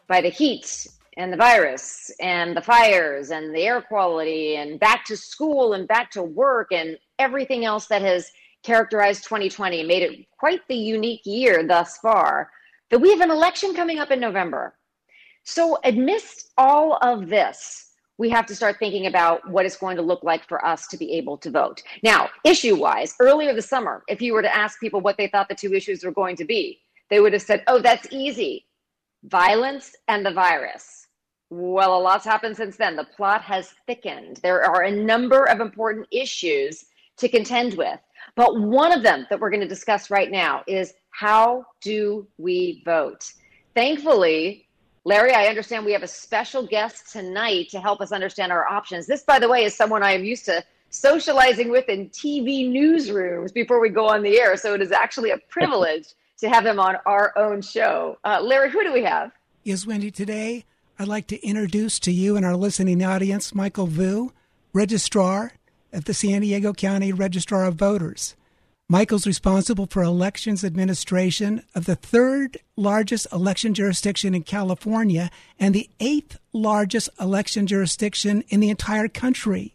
by 0.08 0.20
the 0.20 0.30
heat 0.30 0.88
and 1.16 1.32
the 1.32 1.36
virus 1.36 2.10
and 2.20 2.56
the 2.56 2.60
fires 2.60 3.30
and 3.30 3.54
the 3.54 3.60
air 3.60 3.80
quality 3.80 4.56
and 4.56 4.80
back 4.80 5.04
to 5.04 5.16
school 5.16 5.74
and 5.74 5.86
back 5.86 6.10
to 6.10 6.22
work 6.24 6.72
and 6.72 6.98
everything 7.20 7.64
else 7.64 7.86
that 7.86 8.02
has 8.02 8.32
characterized 8.64 9.22
2020 9.22 9.78
and 9.78 9.86
made 9.86 10.02
it 10.02 10.26
quite 10.40 10.66
the 10.66 10.74
unique 10.74 11.24
year 11.24 11.64
thus 11.64 11.98
far 11.98 12.50
that 12.90 12.98
we 12.98 13.10
have 13.10 13.20
an 13.20 13.30
election 13.30 13.74
coming 13.74 14.00
up 14.00 14.10
in 14.10 14.18
November. 14.18 14.74
So 15.44 15.78
amidst 15.84 16.50
all 16.58 16.98
of 17.00 17.28
this, 17.28 17.92
we 18.18 18.30
have 18.30 18.46
to 18.46 18.54
start 18.54 18.76
thinking 18.78 19.06
about 19.06 19.48
what 19.50 19.66
it's 19.66 19.76
going 19.76 19.96
to 19.96 20.02
look 20.02 20.22
like 20.22 20.46
for 20.48 20.64
us 20.64 20.86
to 20.88 20.96
be 20.96 21.12
able 21.14 21.36
to 21.38 21.50
vote. 21.50 21.82
Now, 22.02 22.30
issue 22.44 22.76
wise, 22.76 23.14
earlier 23.20 23.52
this 23.52 23.68
summer, 23.68 24.04
if 24.08 24.22
you 24.22 24.34
were 24.34 24.42
to 24.42 24.56
ask 24.56 24.78
people 24.78 25.00
what 25.00 25.16
they 25.16 25.26
thought 25.26 25.48
the 25.48 25.54
two 25.54 25.74
issues 25.74 26.04
were 26.04 26.12
going 26.12 26.36
to 26.36 26.44
be, 26.44 26.80
they 27.10 27.20
would 27.20 27.32
have 27.32 27.42
said, 27.42 27.64
oh, 27.66 27.80
that's 27.80 28.06
easy 28.10 28.66
violence 29.24 29.94
and 30.08 30.24
the 30.24 30.30
virus. 30.30 31.06
Well, 31.50 31.96
a 31.96 32.00
lot's 32.00 32.24
happened 32.24 32.56
since 32.56 32.76
then. 32.76 32.96
The 32.96 33.04
plot 33.04 33.42
has 33.42 33.74
thickened. 33.86 34.38
There 34.42 34.64
are 34.64 34.82
a 34.82 34.90
number 34.90 35.44
of 35.44 35.60
important 35.60 36.06
issues 36.10 36.84
to 37.18 37.28
contend 37.28 37.74
with. 37.74 38.00
But 38.36 38.60
one 38.60 38.92
of 38.92 39.02
them 39.02 39.26
that 39.30 39.38
we're 39.38 39.50
going 39.50 39.60
to 39.60 39.68
discuss 39.68 40.10
right 40.10 40.30
now 40.30 40.62
is 40.66 40.94
how 41.10 41.64
do 41.80 42.26
we 42.38 42.82
vote? 42.84 43.32
Thankfully, 43.74 44.63
Larry, 45.06 45.32
I 45.32 45.46
understand 45.46 45.84
we 45.84 45.92
have 45.92 46.02
a 46.02 46.08
special 46.08 46.66
guest 46.66 47.12
tonight 47.12 47.68
to 47.70 47.80
help 47.80 48.00
us 48.00 48.10
understand 48.10 48.50
our 48.50 48.66
options. 48.66 49.06
This, 49.06 49.22
by 49.22 49.38
the 49.38 49.48
way, 49.48 49.64
is 49.64 49.74
someone 49.74 50.02
I 50.02 50.12
am 50.12 50.24
used 50.24 50.46
to 50.46 50.64
socializing 50.88 51.70
with 51.70 51.88
in 51.90 52.08
TV 52.08 52.70
newsrooms 52.70 53.52
before 53.52 53.80
we 53.80 53.90
go 53.90 54.08
on 54.08 54.22
the 54.22 54.40
air. 54.40 54.56
So 54.56 54.72
it 54.72 54.80
is 54.80 54.92
actually 54.92 55.30
a 55.30 55.38
privilege 55.50 56.14
to 56.38 56.48
have 56.48 56.64
him 56.64 56.80
on 56.80 56.96
our 57.04 57.36
own 57.36 57.60
show. 57.60 58.18
Uh, 58.24 58.40
Larry, 58.42 58.70
who 58.70 58.82
do 58.82 58.92
we 58.94 59.02
have? 59.04 59.30
Yes, 59.62 59.86
Wendy, 59.86 60.10
today 60.10 60.64
I'd 60.98 61.08
like 61.08 61.26
to 61.28 61.46
introduce 61.46 61.98
to 62.00 62.12
you 62.12 62.36
and 62.36 62.46
our 62.46 62.56
listening 62.56 63.04
audience 63.04 63.54
Michael 63.54 63.86
Vu, 63.86 64.32
Registrar 64.72 65.52
of 65.92 66.06
the 66.06 66.14
San 66.14 66.40
Diego 66.40 66.72
County 66.72 67.12
Registrar 67.12 67.66
of 67.66 67.74
Voters. 67.74 68.36
Michael's 68.88 69.26
responsible 69.26 69.86
for 69.86 70.02
elections 70.02 70.62
administration 70.62 71.62
of 71.74 71.86
the 71.86 71.96
third 71.96 72.58
largest 72.76 73.26
election 73.32 73.72
jurisdiction 73.72 74.34
in 74.34 74.42
California 74.42 75.30
and 75.58 75.74
the 75.74 75.88
eighth 76.00 76.38
largest 76.52 77.08
election 77.18 77.66
jurisdiction 77.66 78.44
in 78.48 78.60
the 78.60 78.68
entire 78.68 79.08
country. 79.08 79.72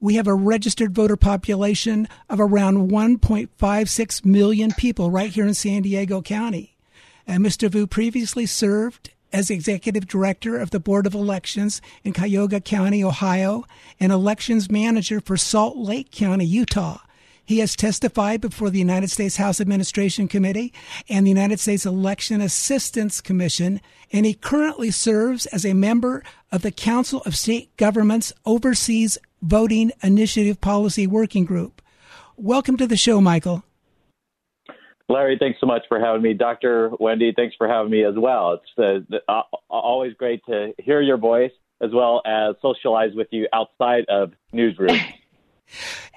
We 0.00 0.14
have 0.14 0.26
a 0.26 0.34
registered 0.34 0.94
voter 0.94 1.16
population 1.16 2.08
of 2.30 2.40
around 2.40 2.90
1.56 2.90 4.24
million 4.24 4.72
people 4.72 5.10
right 5.10 5.30
here 5.30 5.46
in 5.46 5.54
San 5.54 5.82
Diego 5.82 6.22
County. 6.22 6.76
And 7.26 7.44
Mr. 7.44 7.68
Vu 7.68 7.86
previously 7.86 8.46
served 8.46 9.10
as 9.34 9.50
executive 9.50 10.06
director 10.06 10.58
of 10.58 10.70
the 10.70 10.80
Board 10.80 11.06
of 11.06 11.12
Elections 11.12 11.82
in 12.04 12.14
Cuyahoga 12.14 12.60
County, 12.60 13.04
Ohio, 13.04 13.66
and 14.00 14.12
elections 14.12 14.70
manager 14.70 15.20
for 15.20 15.36
Salt 15.36 15.76
Lake 15.76 16.10
County, 16.10 16.46
Utah. 16.46 17.00
He 17.46 17.60
has 17.60 17.76
testified 17.76 18.40
before 18.40 18.70
the 18.70 18.80
United 18.80 19.08
States 19.08 19.36
House 19.36 19.60
Administration 19.60 20.26
Committee 20.26 20.72
and 21.08 21.24
the 21.24 21.30
United 21.30 21.60
States 21.60 21.86
Election 21.86 22.40
Assistance 22.40 23.20
Commission, 23.20 23.80
and 24.12 24.26
he 24.26 24.34
currently 24.34 24.90
serves 24.90 25.46
as 25.46 25.64
a 25.64 25.72
member 25.72 26.24
of 26.50 26.62
the 26.62 26.72
Council 26.72 27.22
of 27.24 27.36
State 27.36 27.74
Governments 27.76 28.32
Overseas 28.44 29.16
Voting 29.42 29.92
Initiative 30.02 30.60
Policy 30.60 31.06
Working 31.06 31.44
Group. 31.44 31.80
Welcome 32.36 32.76
to 32.78 32.86
the 32.86 32.96
show, 32.96 33.20
Michael. 33.20 33.62
Larry, 35.08 35.38
thanks 35.38 35.60
so 35.60 35.66
much 35.66 35.82
for 35.88 36.00
having 36.00 36.22
me. 36.22 36.34
Dr. 36.34 36.90
Wendy, 36.98 37.32
thanks 37.32 37.54
for 37.56 37.68
having 37.68 37.92
me 37.92 38.04
as 38.04 38.16
well. 38.16 38.60
It's 38.76 39.08
uh, 39.08 39.18
uh, 39.28 39.42
always 39.70 40.14
great 40.14 40.44
to 40.46 40.74
hear 40.78 41.00
your 41.00 41.16
voice 41.16 41.52
as 41.80 41.90
well 41.92 42.22
as 42.26 42.56
socialize 42.60 43.14
with 43.14 43.28
you 43.30 43.46
outside 43.52 44.04
of 44.08 44.32
newsrooms. 44.52 45.00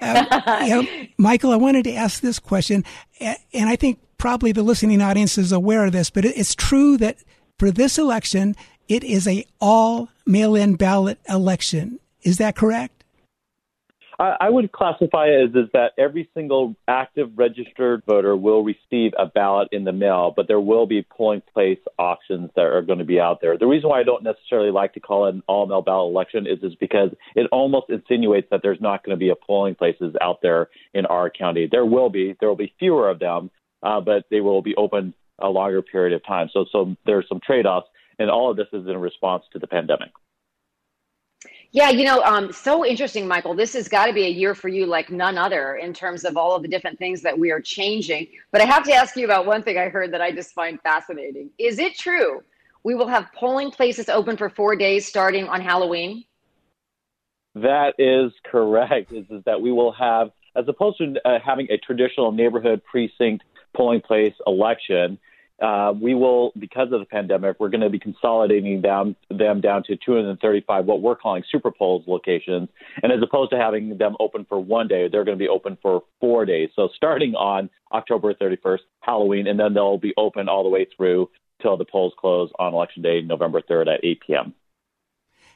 Um, 0.00 0.26
you 0.62 0.82
know, 0.82 0.88
Michael, 1.18 1.52
I 1.52 1.56
wanted 1.56 1.84
to 1.84 1.94
ask 1.94 2.20
this 2.20 2.38
question, 2.38 2.84
and 3.20 3.68
I 3.68 3.76
think 3.76 3.98
probably 4.18 4.52
the 4.52 4.62
listening 4.62 5.00
audience 5.00 5.38
is 5.38 5.52
aware 5.52 5.84
of 5.84 5.92
this, 5.92 6.10
but 6.10 6.24
it's 6.24 6.54
true 6.54 6.96
that 6.98 7.18
for 7.58 7.70
this 7.70 7.98
election, 7.98 8.54
it 8.88 9.04
is 9.04 9.26
a 9.26 9.44
all 9.60 10.08
mail-in 10.26 10.76
ballot 10.76 11.18
election. 11.28 12.00
Is 12.22 12.38
that 12.38 12.56
correct? 12.56 12.99
I, 14.20 14.50
would 14.50 14.70
classify 14.70 15.28
it 15.28 15.48
as 15.48 15.54
is 15.54 15.70
that 15.72 15.92
every 15.96 16.28
single 16.34 16.74
active 16.86 17.30
registered 17.36 18.02
voter 18.06 18.36
will 18.36 18.62
receive 18.62 19.12
a 19.18 19.24
ballot 19.24 19.68
in 19.72 19.84
the 19.84 19.92
mail, 19.92 20.34
but 20.36 20.46
there 20.46 20.60
will 20.60 20.86
be 20.86 21.06
polling 21.10 21.42
place 21.54 21.78
options 21.98 22.50
that 22.54 22.66
are 22.66 22.82
going 22.82 22.98
to 22.98 23.04
be 23.06 23.18
out 23.18 23.40
there. 23.40 23.56
The 23.56 23.66
reason 23.66 23.88
why 23.88 24.00
I 24.00 24.02
don't 24.02 24.22
necessarily 24.22 24.70
like 24.70 24.92
to 24.94 25.00
call 25.00 25.26
it 25.26 25.34
an 25.34 25.42
all 25.46 25.66
mail 25.66 25.80
ballot 25.80 26.10
election 26.10 26.46
is 26.46 26.62
is 26.62 26.74
because 26.74 27.10
it 27.34 27.46
almost 27.50 27.88
insinuates 27.88 28.48
that 28.50 28.60
there's 28.62 28.80
not 28.80 29.04
going 29.04 29.16
to 29.16 29.18
be 29.18 29.30
a 29.30 29.34
polling 29.34 29.74
places 29.74 30.14
out 30.20 30.40
there 30.42 30.68
in 30.92 31.06
our 31.06 31.30
county. 31.30 31.66
There 31.70 31.86
will 31.86 32.10
be. 32.10 32.36
There 32.38 32.48
will 32.50 32.56
be 32.56 32.74
fewer 32.78 33.08
of 33.08 33.20
them, 33.20 33.50
uh, 33.82 34.02
but 34.02 34.24
they 34.30 34.40
will 34.40 34.60
be 34.60 34.74
open 34.76 35.14
a 35.38 35.48
longer 35.48 35.80
period 35.80 36.14
of 36.14 36.24
time. 36.26 36.50
So 36.52 36.66
so 36.70 36.94
there's 37.06 37.26
some 37.26 37.40
trade 37.40 37.64
offs, 37.64 37.88
and 38.18 38.30
all 38.30 38.50
of 38.50 38.58
this 38.58 38.68
is 38.74 38.86
in 38.86 38.98
response 38.98 39.44
to 39.54 39.58
the 39.58 39.66
pandemic. 39.66 40.10
Yeah, 41.72 41.90
you 41.90 42.04
know, 42.04 42.20
um, 42.22 42.52
so 42.52 42.84
interesting, 42.84 43.28
Michael. 43.28 43.54
This 43.54 43.74
has 43.74 43.86
got 43.86 44.06
to 44.06 44.12
be 44.12 44.26
a 44.26 44.30
year 44.30 44.56
for 44.56 44.68
you 44.68 44.86
like 44.86 45.10
none 45.10 45.38
other 45.38 45.76
in 45.76 45.92
terms 45.92 46.24
of 46.24 46.36
all 46.36 46.56
of 46.56 46.62
the 46.62 46.68
different 46.68 46.98
things 46.98 47.22
that 47.22 47.38
we 47.38 47.52
are 47.52 47.60
changing. 47.60 48.26
But 48.50 48.60
I 48.60 48.64
have 48.64 48.82
to 48.84 48.92
ask 48.92 49.14
you 49.14 49.24
about 49.24 49.46
one 49.46 49.62
thing 49.62 49.78
I 49.78 49.88
heard 49.88 50.12
that 50.12 50.20
I 50.20 50.32
just 50.32 50.52
find 50.52 50.80
fascinating. 50.80 51.50
Is 51.58 51.78
it 51.78 51.96
true 51.96 52.42
we 52.82 52.96
will 52.96 53.06
have 53.06 53.28
polling 53.34 53.70
places 53.70 54.08
open 54.08 54.36
for 54.36 54.50
four 54.50 54.74
days 54.74 55.06
starting 55.06 55.46
on 55.46 55.60
Halloween? 55.60 56.24
That 57.54 57.94
is 57.98 58.32
correct. 58.44 59.12
Is, 59.12 59.26
is 59.30 59.44
that 59.44 59.60
we 59.60 59.70
will 59.70 59.92
have, 59.92 60.30
as 60.56 60.64
opposed 60.66 60.98
to 60.98 61.14
uh, 61.24 61.38
having 61.44 61.68
a 61.70 61.78
traditional 61.78 62.32
neighborhood 62.32 62.82
precinct 62.84 63.44
polling 63.76 64.00
place 64.00 64.34
election, 64.44 65.18
uh, 65.60 65.92
we 66.00 66.14
will, 66.14 66.52
because 66.58 66.88
of 66.92 67.00
the 67.00 67.06
pandemic, 67.06 67.56
we're 67.60 67.68
going 67.68 67.82
to 67.82 67.90
be 67.90 67.98
consolidating 67.98 68.80
them, 68.80 69.14
them 69.28 69.60
down 69.60 69.82
to 69.84 69.96
235, 69.96 70.86
what 70.86 71.02
we're 71.02 71.16
calling 71.16 71.42
super 71.50 71.70
polls 71.70 72.02
locations. 72.06 72.68
And 73.02 73.12
as 73.12 73.18
opposed 73.22 73.50
to 73.50 73.58
having 73.58 73.98
them 73.98 74.16
open 74.20 74.46
for 74.48 74.58
one 74.58 74.88
day, 74.88 75.08
they're 75.08 75.24
going 75.24 75.36
to 75.38 75.42
be 75.42 75.48
open 75.48 75.76
for 75.82 76.02
four 76.20 76.46
days. 76.46 76.70
So 76.74 76.88
starting 76.96 77.34
on 77.34 77.68
October 77.92 78.32
31st, 78.34 78.80
Halloween, 79.00 79.46
and 79.46 79.60
then 79.60 79.74
they'll 79.74 79.98
be 79.98 80.14
open 80.16 80.48
all 80.48 80.62
the 80.62 80.70
way 80.70 80.86
through 80.96 81.28
till 81.60 81.76
the 81.76 81.84
polls 81.84 82.14
close 82.18 82.50
on 82.58 82.72
election 82.72 83.02
day, 83.02 83.20
November 83.20 83.60
3rd 83.60 83.94
at 83.94 84.04
8 84.04 84.20
p.m. 84.26 84.54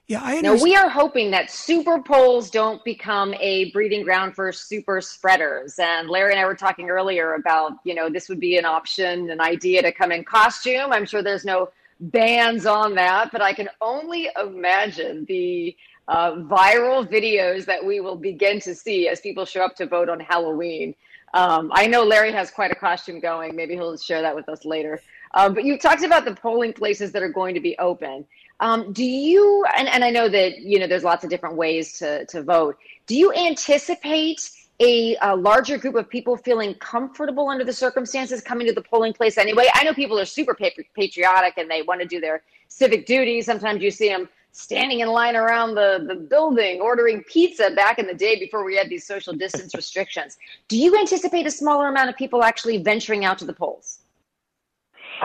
Yeah, 0.07 0.21
I 0.23 0.37
understand. 0.37 0.59
Now 0.59 0.63
we 0.63 0.77
are 0.77 0.89
hoping 0.89 1.31
that 1.31 1.51
super 1.51 1.99
polls 2.03 2.51
don't 2.51 2.85
become 2.85 3.33
a 3.41 3.71
breeding 3.71 4.03
ground 4.03 4.35
for 4.35 4.53
super 4.53 5.01
spreaders. 5.01 5.79
And 5.79 6.11
Larry 6.11 6.33
and 6.33 6.41
I 6.41 6.45
were 6.45 6.55
talking 6.55 6.91
earlier 6.91 7.35
about, 7.35 7.73
you 7.85 7.95
know, 7.95 8.11
this 8.11 8.29
would 8.29 8.41
be 8.41 8.59
an 8.59 8.67
option, 8.67 9.31
an 9.31 9.41
idea 9.41 9.81
to 9.81 9.93
come 9.93 10.13
in 10.13 10.23
costume. 10.23 10.93
I'm 10.93 11.07
sure 11.07 11.23
there's 11.23 11.47
no 11.47 11.71
bans 12.01 12.67
on 12.67 12.95
that, 12.97 13.33
but 13.33 13.41
I 13.41 13.55
can 13.55 13.71
only 13.81 14.29
imagine 14.39 15.25
the 15.27 15.75
uh, 16.09 16.33
viral 16.33 17.09
videos 17.09 17.65
that 17.65 17.83
we 17.83 18.01
will 18.01 18.17
begin 18.17 18.61
to 18.61 18.75
see 18.75 19.09
as 19.09 19.21
people 19.21 19.47
show 19.47 19.65
up 19.65 19.75
to 19.77 19.87
vote 19.87 20.11
on 20.11 20.21
Halloween. 20.21 20.95
Um, 21.33 21.71
I 21.73 21.87
know 21.87 22.05
Larry 22.05 22.31
has 22.33 22.51
quite 22.51 22.71
a 22.71 22.75
costume 22.75 23.21
going. 23.21 23.57
Maybe 23.57 23.75
he'll 23.75 23.97
share 23.97 24.21
that 24.21 24.37
with 24.37 24.49
us 24.51 24.67
later. 24.67 25.01
Um, 25.35 25.53
but 25.53 25.65
you 25.65 25.77
talked 25.77 26.05
about 26.05 26.25
the 26.25 26.35
polling 26.35 26.73
places 26.73 27.13
that 27.13 27.23
are 27.23 27.29
going 27.29 27.55
to 27.55 27.61
be 27.61 27.77
open. 27.79 28.25
Um, 28.61 28.93
do 28.93 29.05
you, 29.05 29.65
and, 29.77 29.89
and 29.89 30.05
I 30.05 30.11
know 30.11 30.29
that, 30.29 30.61
you 30.61 30.79
know, 30.79 30.87
there's 30.87 31.03
lots 31.03 31.25
of 31.25 31.31
different 31.31 31.57
ways 31.57 31.99
to, 31.99 32.25
to 32.27 32.43
vote. 32.43 32.79
Do 33.07 33.17
you 33.17 33.33
anticipate 33.33 34.49
a, 34.81 35.17
a, 35.23 35.35
larger 35.35 35.77
group 35.77 35.97
of 35.97 36.09
people 36.09 36.37
feeling 36.37 36.75
comfortable 36.75 37.49
under 37.49 37.65
the 37.65 37.73
circumstances 37.73 38.41
coming 38.41 38.67
to 38.69 38.73
the 38.73 38.83
polling 38.83 39.13
place 39.13 39.37
anyway? 39.37 39.67
I 39.75 39.83
know 39.83 39.93
people 39.93 40.19
are 40.19 40.25
super 40.25 40.55
patriotic 40.55 41.59
and 41.59 41.69
they 41.69 41.83
want 41.83 42.01
to 42.01 42.07
do 42.07 42.21
their 42.21 42.43
civic 42.69 43.05
duty. 43.05 43.43
Sometimes 43.43 43.83
you 43.83 43.91
see 43.91 44.09
them 44.09 44.29
standing 44.53 45.01
in 45.01 45.09
line 45.09 45.35
around 45.35 45.75
the, 45.75 46.05
the 46.07 46.15
building 46.15 46.81
ordering 46.81 47.25
pizza 47.25 47.71
back 47.75 47.99
in 47.99 48.07
the 48.07 48.15
day 48.15 48.39
before 48.39 48.65
we 48.65 48.77
had 48.77 48.89
these 48.89 49.05
social 49.05 49.33
distance 49.33 49.75
restrictions. 49.77 50.39
Do 50.69 50.79
you 50.79 50.97
anticipate 50.97 51.45
a 51.45 51.51
smaller 51.51 51.89
amount 51.89 52.09
of 52.09 52.17
people 52.17 52.45
actually 52.45 52.79
venturing 52.79 53.25
out 53.25 53.39
to 53.39 53.45
the 53.45 53.53
polls? 53.53 54.04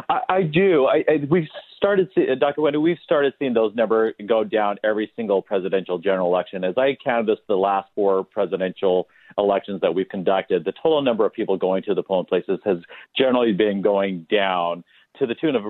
I, 0.10 0.20
I 0.30 0.42
do. 0.44 0.86
I, 0.86 1.04
I, 1.08 1.26
we've 1.30 1.48
started, 1.78 2.10
see, 2.16 2.28
uh, 2.30 2.36
Dr. 2.36 2.62
Wendy, 2.62 2.78
we've 2.78 2.98
started 3.04 3.34
seeing 3.40 3.54
those 3.54 3.74
numbers 3.76 4.14
go 4.28 4.44
down 4.44 4.78
every 4.84 5.12
single 5.16 5.42
presidential 5.42 5.98
general 5.98 6.28
election. 6.28 6.64
As 6.64 6.76
I 6.78 6.98
canvassed 7.04 7.42
the 7.48 7.56
last 7.56 7.90
four 7.96 8.24
presidential 8.24 9.08
elections 9.38 9.82
that 9.82 9.94
we've 9.94 10.10
conducted, 10.10 10.66
the 10.66 10.74
total 10.74 11.02
number 11.02 11.26
of 11.26 11.34
people 11.34 11.58
going 11.58 11.84
to 11.84 11.94
the 11.94 12.04
polling 12.04 12.26
places 12.26 12.60
has 12.66 12.78
generally 13.18 13.54
been 13.54 13.82
going 13.82 14.28
down 14.32 14.84
to 15.20 15.26
the 15.26 15.36
tune 15.36 15.56
of 15.56 15.64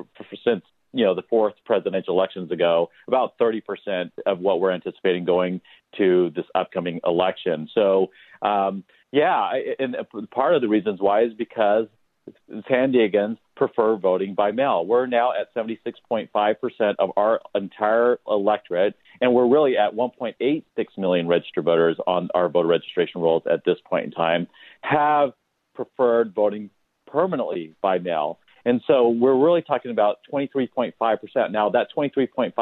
since 0.43 0.63
you 0.91 1.05
know 1.05 1.13
the 1.13 1.23
fourth 1.29 1.53
presidential 1.65 2.15
elections 2.15 2.51
ago, 2.51 2.89
about 3.07 3.37
30% 3.37 4.11
of 4.25 4.39
what 4.39 4.59
we're 4.59 4.71
anticipating 4.71 5.23
going 5.23 5.61
to 5.97 6.31
this 6.35 6.45
upcoming 6.55 6.99
election. 7.05 7.69
So, 7.73 8.07
um, 8.41 8.83
yeah, 9.11 9.51
and 9.79 9.95
part 10.31 10.55
of 10.55 10.61
the 10.61 10.67
reasons 10.67 10.99
why 10.99 11.23
is 11.23 11.33
because 11.33 11.87
San 12.67 12.91
Diegans 12.91 13.37
prefer 13.55 13.97
voting 13.97 14.33
by 14.35 14.51
mail. 14.51 14.85
We're 14.85 15.05
now 15.05 15.31
at 15.31 15.53
76.5% 15.53 16.95
of 16.99 17.11
our 17.17 17.41
entire 17.55 18.19
electorate, 18.27 18.95
and 19.21 19.33
we're 19.33 19.47
really 19.47 19.77
at 19.77 19.93
1.86 19.93 20.63
million 20.97 21.27
registered 21.27 21.65
voters 21.65 21.97
on 22.07 22.29
our 22.33 22.49
voter 22.49 22.67
registration 22.67 23.21
rolls 23.21 23.43
at 23.51 23.63
this 23.65 23.77
point 23.85 24.05
in 24.05 24.11
time, 24.11 24.47
have 24.81 25.31
preferred 25.75 26.33
voting 26.33 26.69
permanently 27.07 27.75
by 27.81 27.97
mail. 27.99 28.39
And 28.69 28.81
so 28.85 29.09
we're 29.09 29.35
really 29.35 29.63
talking 29.63 29.89
about 29.89 30.17
23.5%. 30.31 30.93
Now, 31.51 31.71
that 31.71 31.87
23.5% 31.97 32.53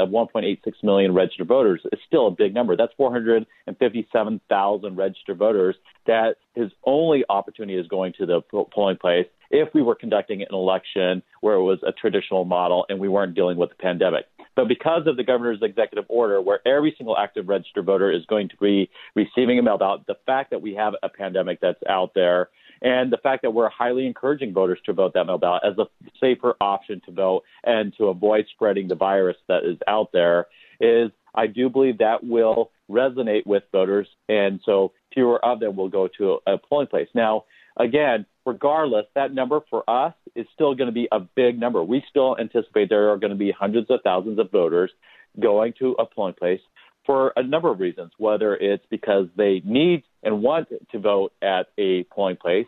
of 0.00 0.10
1.86 0.10 0.58
million 0.84 1.12
registered 1.12 1.48
voters 1.48 1.80
is 1.92 1.98
still 2.06 2.28
a 2.28 2.30
big 2.30 2.54
number. 2.54 2.76
That's 2.76 2.92
457,000 2.96 4.96
registered 4.96 5.36
voters 5.36 5.74
that 6.06 6.36
his 6.54 6.70
only 6.84 7.24
opportunity 7.28 7.76
is 7.76 7.88
going 7.88 8.12
to 8.16 8.26
the 8.26 8.42
polling 8.72 8.98
place 8.98 9.26
if 9.50 9.74
we 9.74 9.82
were 9.82 9.96
conducting 9.96 10.42
an 10.42 10.48
election 10.52 11.20
where 11.40 11.56
it 11.56 11.62
was 11.62 11.80
a 11.84 11.90
traditional 11.90 12.44
model 12.44 12.86
and 12.88 13.00
we 13.00 13.08
weren't 13.08 13.34
dealing 13.34 13.56
with 13.56 13.70
the 13.70 13.76
pandemic. 13.76 14.26
But 14.54 14.68
because 14.68 15.08
of 15.08 15.16
the 15.16 15.24
governor's 15.24 15.62
executive 15.62 16.04
order, 16.08 16.40
where 16.40 16.60
every 16.64 16.94
single 16.96 17.18
active 17.18 17.48
registered 17.48 17.86
voter 17.86 18.12
is 18.12 18.24
going 18.26 18.50
to 18.50 18.56
be 18.58 18.88
receiving 19.16 19.58
a 19.58 19.62
mail 19.62 19.78
ballot, 19.78 20.02
the 20.06 20.14
fact 20.26 20.50
that 20.50 20.62
we 20.62 20.74
have 20.74 20.94
a 21.02 21.08
pandemic 21.08 21.60
that's 21.60 21.82
out 21.88 22.12
there 22.14 22.50
and 22.86 23.12
the 23.12 23.16
fact 23.16 23.42
that 23.42 23.50
we're 23.50 23.68
highly 23.68 24.06
encouraging 24.06 24.52
voters 24.52 24.78
to 24.86 24.92
vote 24.92 25.12
that 25.14 25.24
mail 25.24 25.38
ballot 25.38 25.62
as 25.66 25.76
a 25.76 25.86
safer 26.20 26.54
option 26.60 27.02
to 27.04 27.10
vote 27.10 27.42
and 27.64 27.92
to 27.98 28.04
avoid 28.04 28.44
spreading 28.54 28.86
the 28.86 28.94
virus 28.94 29.36
that 29.48 29.64
is 29.64 29.76
out 29.88 30.10
there 30.12 30.46
is 30.80 31.10
I 31.34 31.48
do 31.48 31.68
believe 31.68 31.98
that 31.98 32.22
will 32.22 32.70
resonate 32.88 33.44
with 33.44 33.64
voters, 33.72 34.06
and 34.28 34.60
so 34.64 34.92
fewer 35.12 35.44
of 35.44 35.58
them 35.58 35.74
will 35.74 35.88
go 35.88 36.08
to 36.18 36.38
a, 36.46 36.58
polling 36.58 36.86
place. 36.86 37.08
Now, 37.12 37.44
again, 37.76 38.24
regardless, 38.46 39.06
that 39.16 39.34
number 39.34 39.60
for 39.68 39.82
us 39.90 40.14
is 40.36 40.46
still 40.54 40.76
going 40.76 40.86
to 40.86 40.92
be 40.92 41.08
a 41.10 41.18
big 41.18 41.58
number. 41.58 41.82
We 41.82 42.04
still 42.08 42.38
anticipate 42.38 42.88
there 42.88 43.10
are 43.10 43.18
going 43.18 43.32
to 43.32 43.36
be 43.36 43.50
hundreds 43.50 43.90
of 43.90 44.00
thousands 44.04 44.38
of 44.38 44.52
voters 44.52 44.92
going 45.40 45.74
to 45.80 45.96
a 45.98 46.06
polling 46.06 46.34
place 46.34 46.60
for 47.04 47.32
a 47.36 47.42
number 47.42 47.70
of 47.70 47.80
reasons, 47.80 48.12
whether 48.18 48.54
it's 48.54 48.84
because 48.90 49.26
they 49.36 49.60
need 49.64 50.04
and 50.22 50.42
want 50.42 50.68
to 50.92 50.98
vote 50.98 51.32
at 51.42 51.66
a 51.78 52.04
polling 52.04 52.36
place. 52.36 52.66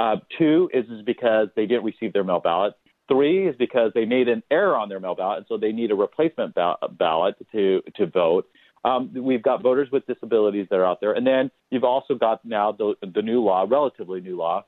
Uh, 0.00 0.16
two 0.38 0.70
is, 0.72 0.86
is 0.86 1.02
because 1.04 1.48
they 1.56 1.66
didn't 1.66 1.84
receive 1.84 2.14
their 2.14 2.24
mail 2.24 2.40
ballot. 2.40 2.72
Three 3.06 3.46
is 3.46 3.54
because 3.58 3.92
they 3.94 4.06
made 4.06 4.28
an 4.28 4.42
error 4.50 4.74
on 4.74 4.88
their 4.88 4.98
mail 4.98 5.14
ballot, 5.14 5.38
and 5.38 5.46
so 5.46 5.58
they 5.58 5.72
need 5.72 5.90
a 5.90 5.94
replacement 5.94 6.54
ballot 6.54 7.34
to 7.52 7.82
to 7.96 8.06
vote. 8.06 8.46
Um, 8.82 9.12
we've 9.12 9.42
got 9.42 9.62
voters 9.62 9.88
with 9.92 10.06
disabilities 10.06 10.68
that 10.70 10.76
are 10.76 10.86
out 10.86 11.02
there, 11.02 11.12
and 11.12 11.26
then 11.26 11.50
you've 11.70 11.84
also 11.84 12.14
got 12.14 12.42
now 12.46 12.72
the, 12.72 12.94
the 13.14 13.20
new 13.20 13.42
law, 13.42 13.66
relatively 13.68 14.22
new 14.22 14.38
law, 14.38 14.64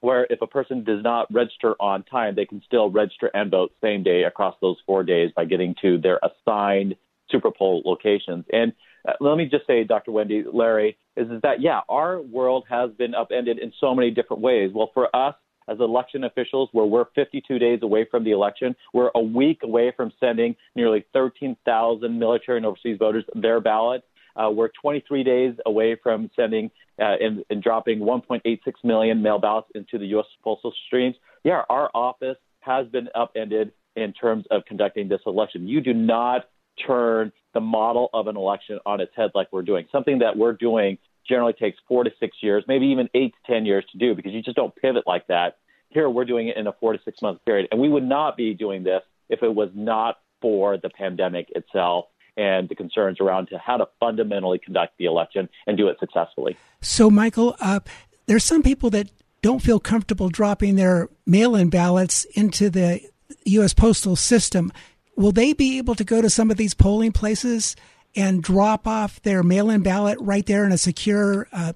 where 0.00 0.26
if 0.28 0.42
a 0.42 0.46
person 0.46 0.84
does 0.84 1.02
not 1.02 1.32
register 1.32 1.74
on 1.80 2.02
time, 2.02 2.34
they 2.34 2.44
can 2.44 2.60
still 2.66 2.90
register 2.90 3.30
and 3.32 3.50
vote 3.50 3.72
same 3.82 4.02
day 4.02 4.24
across 4.24 4.56
those 4.60 4.76
four 4.84 5.02
days 5.04 5.30
by 5.34 5.46
getting 5.46 5.74
to 5.80 5.96
their 5.96 6.20
assigned 6.22 6.96
super 7.30 7.50
poll 7.50 7.80
locations. 7.86 8.44
And 8.52 8.74
uh, 9.08 9.12
let 9.20 9.36
me 9.36 9.46
just 9.46 9.66
say, 9.66 9.84
Dr. 9.84 10.12
Wendy, 10.12 10.44
Larry, 10.50 10.96
is, 11.16 11.30
is 11.30 11.42
that, 11.42 11.60
yeah, 11.60 11.80
our 11.88 12.20
world 12.20 12.64
has 12.68 12.90
been 12.92 13.14
upended 13.14 13.58
in 13.58 13.72
so 13.80 13.94
many 13.94 14.10
different 14.10 14.42
ways. 14.42 14.70
Well, 14.74 14.90
for 14.92 15.14
us, 15.14 15.34
as 15.68 15.78
election 15.78 16.24
officials, 16.24 16.68
where 16.72 16.86
we're 16.86 17.04
52 17.14 17.58
days 17.58 17.80
away 17.82 18.06
from 18.10 18.24
the 18.24 18.32
election, 18.32 18.74
we're 18.92 19.10
a 19.14 19.20
week 19.20 19.60
away 19.62 19.92
from 19.96 20.12
sending 20.18 20.56
nearly 20.74 21.04
13,000 21.12 22.18
military 22.18 22.58
and 22.58 22.66
overseas 22.66 22.96
voters 22.98 23.24
their 23.34 23.60
ballot. 23.60 24.02
Uh, 24.36 24.50
we're 24.50 24.70
23 24.80 25.24
days 25.24 25.54
away 25.66 25.96
from 26.02 26.30
sending 26.34 26.70
uh, 27.00 27.16
and, 27.20 27.44
and 27.50 27.62
dropping 27.62 28.00
1.86 28.00 28.58
million 28.84 29.22
mail 29.22 29.38
ballots 29.38 29.68
into 29.74 29.98
the 29.98 30.06
U.S. 30.06 30.26
postal 30.42 30.72
streams. 30.86 31.16
Yeah, 31.44 31.62
our 31.68 31.90
office 31.94 32.36
has 32.60 32.86
been 32.88 33.08
upended 33.14 33.72
in 33.96 34.12
terms 34.12 34.44
of 34.50 34.64
conducting 34.66 35.08
this 35.08 35.20
election. 35.26 35.66
You 35.66 35.80
do 35.80 35.94
not 35.94 36.48
turn 36.86 37.32
the 37.54 37.60
model 37.60 38.10
of 38.12 38.26
an 38.26 38.36
election 38.36 38.78
on 38.86 39.00
its 39.00 39.12
head 39.16 39.30
like 39.34 39.48
we're 39.52 39.62
doing. 39.62 39.86
Something 39.90 40.20
that 40.20 40.36
we're 40.36 40.52
doing 40.52 40.98
generally 41.28 41.52
takes 41.52 41.78
four 41.88 42.04
to 42.04 42.10
six 42.20 42.36
years, 42.40 42.64
maybe 42.66 42.86
even 42.86 43.08
eight 43.14 43.34
to 43.46 43.52
10 43.52 43.66
years 43.66 43.84
to 43.92 43.98
do 43.98 44.14
because 44.14 44.32
you 44.32 44.42
just 44.42 44.56
don't 44.56 44.74
pivot 44.76 45.04
like 45.06 45.26
that. 45.28 45.58
Here, 45.88 46.08
we're 46.08 46.24
doing 46.24 46.48
it 46.48 46.56
in 46.56 46.66
a 46.66 46.72
four 46.72 46.92
to 46.92 47.00
six 47.04 47.20
month 47.20 47.44
period. 47.44 47.68
And 47.70 47.80
we 47.80 47.88
would 47.88 48.04
not 48.04 48.36
be 48.36 48.54
doing 48.54 48.84
this 48.84 49.02
if 49.28 49.42
it 49.42 49.54
was 49.54 49.70
not 49.74 50.18
for 50.40 50.78
the 50.78 50.88
pandemic 50.88 51.48
itself 51.54 52.06
and 52.36 52.68
the 52.68 52.74
concerns 52.74 53.20
around 53.20 53.48
to 53.48 53.58
how 53.58 53.76
to 53.76 53.86
fundamentally 53.98 54.58
conduct 54.58 54.94
the 54.98 55.04
election 55.04 55.48
and 55.66 55.76
do 55.76 55.88
it 55.88 55.98
successfully. 55.98 56.56
So, 56.80 57.10
Michael, 57.10 57.56
uh, 57.60 57.80
there's 58.26 58.44
some 58.44 58.62
people 58.62 58.90
that 58.90 59.10
don't 59.42 59.60
feel 59.60 59.80
comfortable 59.80 60.28
dropping 60.28 60.76
their 60.76 61.08
mail-in 61.26 61.70
ballots 61.70 62.24
into 62.34 62.70
the 62.70 63.00
U.S. 63.44 63.74
postal 63.74 64.16
system 64.16 64.72
will 65.20 65.32
they 65.32 65.52
be 65.52 65.78
able 65.78 65.94
to 65.94 66.04
go 66.04 66.22
to 66.22 66.30
some 66.30 66.50
of 66.50 66.56
these 66.56 66.74
polling 66.74 67.12
places 67.12 67.76
and 68.16 68.42
drop 68.42 68.86
off 68.86 69.20
their 69.22 69.42
mail-in 69.42 69.82
ballot 69.82 70.18
right 70.20 70.46
there 70.46 70.64
in 70.64 70.72
a 70.72 70.78
secure 70.78 71.46
uh, 71.52 71.74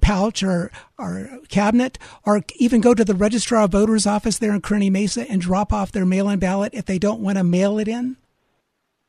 pouch 0.00 0.42
or, 0.42 0.70
or 0.98 1.28
cabinet, 1.48 1.98
or 2.24 2.42
even 2.56 2.80
go 2.80 2.94
to 2.94 3.04
the 3.04 3.14
registrar 3.14 3.64
of 3.64 3.72
voters 3.72 4.06
office 4.06 4.38
there 4.38 4.52
in 4.52 4.62
Kearny 4.62 4.90
Mesa 4.90 5.28
and 5.28 5.40
drop 5.40 5.72
off 5.72 5.92
their 5.92 6.06
mail-in 6.06 6.38
ballot 6.38 6.72
if 6.72 6.86
they 6.86 6.98
don't 6.98 7.20
want 7.20 7.36
to 7.36 7.44
mail 7.44 7.78
it 7.78 7.88
in? 7.88 8.16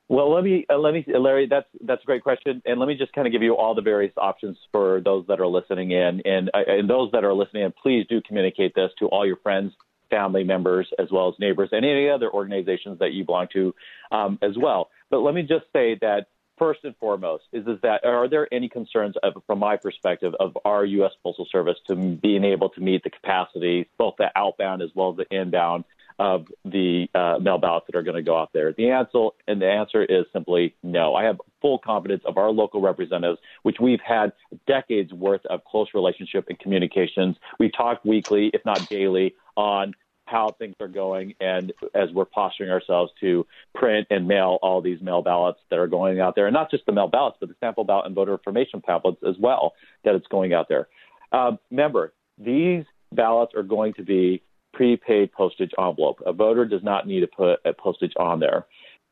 Well, 0.07 0.33
let 0.33 0.43
me 0.43 0.65
uh, 0.67 0.77
let 0.77 0.95
me 0.95 1.05
Larry. 1.07 1.45
That's 1.45 1.67
that's 1.81 2.01
a 2.01 2.05
great 2.05 2.23
question, 2.23 2.63
and 2.65 2.79
let 2.79 2.87
me 2.87 2.95
just 2.95 3.13
kind 3.13 3.27
of 3.27 3.31
give 3.31 3.43
you 3.43 3.55
all 3.55 3.75
the 3.75 3.83
various 3.83 4.13
options 4.17 4.57
for 4.71 5.01
those 5.01 5.27
that 5.27 5.39
are 5.39 5.45
listening 5.45 5.91
in, 5.91 6.23
and 6.25 6.49
uh, 6.51 6.63
and 6.65 6.89
those 6.89 7.11
that 7.11 7.23
are 7.23 7.33
listening 7.33 7.61
in. 7.61 7.73
Please 7.73 8.07
do 8.09 8.19
communicate 8.27 8.73
this 8.73 8.89
to 8.97 9.05
all 9.05 9.23
your 9.23 9.35
friends 9.35 9.71
family 10.09 10.43
members 10.43 10.87
as 10.99 11.07
well 11.11 11.29
as 11.29 11.35
neighbors 11.39 11.69
and 11.71 11.85
any 11.85 12.09
other 12.09 12.31
organizations 12.31 12.99
that 12.99 13.13
you 13.13 13.25
belong 13.25 13.47
to 13.53 13.73
um, 14.11 14.39
as 14.41 14.57
well. 14.57 14.89
But 15.09 15.19
let 15.19 15.33
me 15.33 15.41
just 15.41 15.65
say 15.73 15.97
that 16.01 16.27
first 16.57 16.81
and 16.83 16.95
foremost 16.97 17.45
is, 17.53 17.65
is 17.65 17.79
that 17.81 18.03
are 18.05 18.29
there 18.29 18.53
any 18.53 18.69
concerns 18.69 19.15
of, 19.23 19.41
from 19.47 19.59
my 19.59 19.77
perspective 19.77 20.33
of 20.39 20.57
our 20.65 20.85
U.S. 20.85 21.11
Postal 21.23 21.47
Service 21.51 21.77
to 21.87 21.95
being 21.95 22.43
able 22.43 22.69
to 22.69 22.81
meet 22.81 23.03
the 23.03 23.09
capacity, 23.09 23.89
both 23.97 24.15
the 24.17 24.29
outbound 24.35 24.81
as 24.81 24.89
well 24.93 25.11
as 25.11 25.17
the 25.17 25.35
inbound 25.35 25.85
of 26.19 26.47
the 26.65 27.07
uh, 27.15 27.39
mail 27.39 27.57
ballots 27.57 27.85
that 27.87 27.97
are 27.97 28.03
going 28.03 28.17
to 28.17 28.21
go 28.21 28.37
out 28.37 28.51
there? 28.53 28.73
The 28.73 28.89
answer 28.89 29.29
and 29.47 29.61
the 29.61 29.67
answer 29.67 30.03
is 30.03 30.25
simply 30.33 30.75
no. 30.83 31.15
I 31.15 31.23
have 31.23 31.37
full 31.61 31.79
confidence 31.79 32.23
of 32.25 32.37
our 32.37 32.51
local 32.51 32.81
representatives, 32.81 33.39
which 33.63 33.77
we've 33.81 34.01
had 34.05 34.33
decades 34.67 35.13
worth 35.13 35.45
of 35.45 35.63
close 35.63 35.87
relationship 35.93 36.45
and 36.49 36.59
communications. 36.59 37.37
We 37.57 37.71
talk 37.71 38.03
weekly, 38.03 38.51
if 38.53 38.63
not 38.65 38.87
daily, 38.89 39.33
on 39.59 39.93
how 40.25 40.49
things 40.59 40.75
are 40.79 40.87
going 40.87 41.33
and 41.39 41.73
as 41.93 42.09
we're 42.13 42.23
posturing 42.23 42.69
ourselves 42.69 43.11
to 43.19 43.45
print 43.73 44.07
and 44.09 44.27
mail 44.27 44.59
all 44.61 44.79
these 44.79 45.01
mail 45.01 45.21
ballots 45.21 45.59
that 45.69 45.79
are 45.79 45.87
going 45.87 46.19
out 46.19 46.35
there, 46.35 46.45
and 46.47 46.53
not 46.53 46.71
just 46.71 46.85
the 46.85 46.91
mail 46.91 47.07
ballots, 47.07 47.37
but 47.39 47.49
the 47.49 47.55
sample 47.59 47.83
ballot 47.83 48.05
and 48.05 48.15
voter 48.15 48.33
information 48.33 48.81
pamphlets 48.81 49.17
as 49.27 49.35
well 49.39 49.73
that 50.05 50.15
it's 50.15 50.27
going 50.27 50.53
out 50.53 50.67
there. 50.69 50.87
Uh, 51.31 51.51
remember, 51.71 52.13
these 52.37 52.85
ballots 53.11 53.53
are 53.55 53.63
going 53.63 53.93
to 53.93 54.03
be 54.03 54.41
prepaid 54.73 55.31
postage 55.31 55.71
envelope. 55.77 56.21
A 56.25 56.31
voter 56.31 56.63
does 56.65 56.83
not 56.83 57.07
need 57.07 57.21
to 57.21 57.27
put 57.27 57.59
a 57.65 57.73
postage 57.73 58.13
on 58.17 58.39
there. 58.39 58.65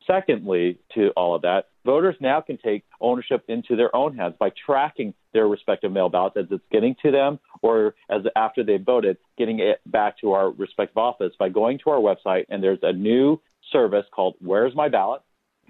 Secondly, 0.08 0.80
to 0.96 1.10
all 1.18 1.36
of 1.36 1.42
that, 1.42 1.66
voters 1.86 2.16
now 2.22 2.40
can 2.40 2.58
take 2.58 2.86
ownership 3.02 3.44
into 3.50 3.76
their 3.76 3.94
own 3.94 4.16
hands 4.16 4.36
by 4.40 4.50
tracking 4.66 5.14
their 5.34 5.48
respective 5.48 5.92
mail 5.92 6.08
ballots 6.08 6.38
as 6.38 6.46
it's 6.50 6.64
getting 6.72 6.96
to 7.04 7.12
them 7.12 7.40
or 7.62 7.94
as 8.10 8.22
after 8.36 8.64
they 8.64 8.78
voted, 8.78 9.18
getting 9.38 9.60
it 9.60 9.82
back 9.86 10.18
to 10.20 10.32
our 10.32 10.50
respective 10.52 10.98
office 10.98 11.34
by 11.38 11.50
going 11.50 11.78
to 11.84 11.90
our 11.90 12.00
website 12.00 12.46
and 12.50 12.64
there's 12.64 12.80
a 12.84 12.94
new 12.94 13.40
service 13.72 14.06
called 14.14 14.36
Where's 14.40 14.74
My 14.76 14.88
Ballot? 14.88 15.22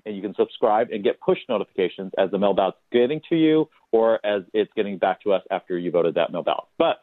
And 0.06 0.16
you 0.16 0.22
can 0.22 0.36
subscribe 0.36 0.90
and 0.92 1.04
get 1.04 1.20
push 1.20 1.40
notifications 1.50 2.12
as 2.18 2.32
the 2.32 2.38
mail 2.38 2.54
ballot's 2.54 2.78
getting 2.92 3.20
to 3.30 3.36
you 3.36 3.68
or 3.92 4.26
as 4.26 4.44
it's 4.54 4.72
getting 4.76 5.00
back 5.00 5.22
to 5.24 5.34
us 5.34 5.42
after 5.52 5.78
you 5.78 5.92
voted 5.92 6.16
that 6.16 6.32
mail 6.32 6.44
ballot. 6.44 6.66
But 6.78 6.98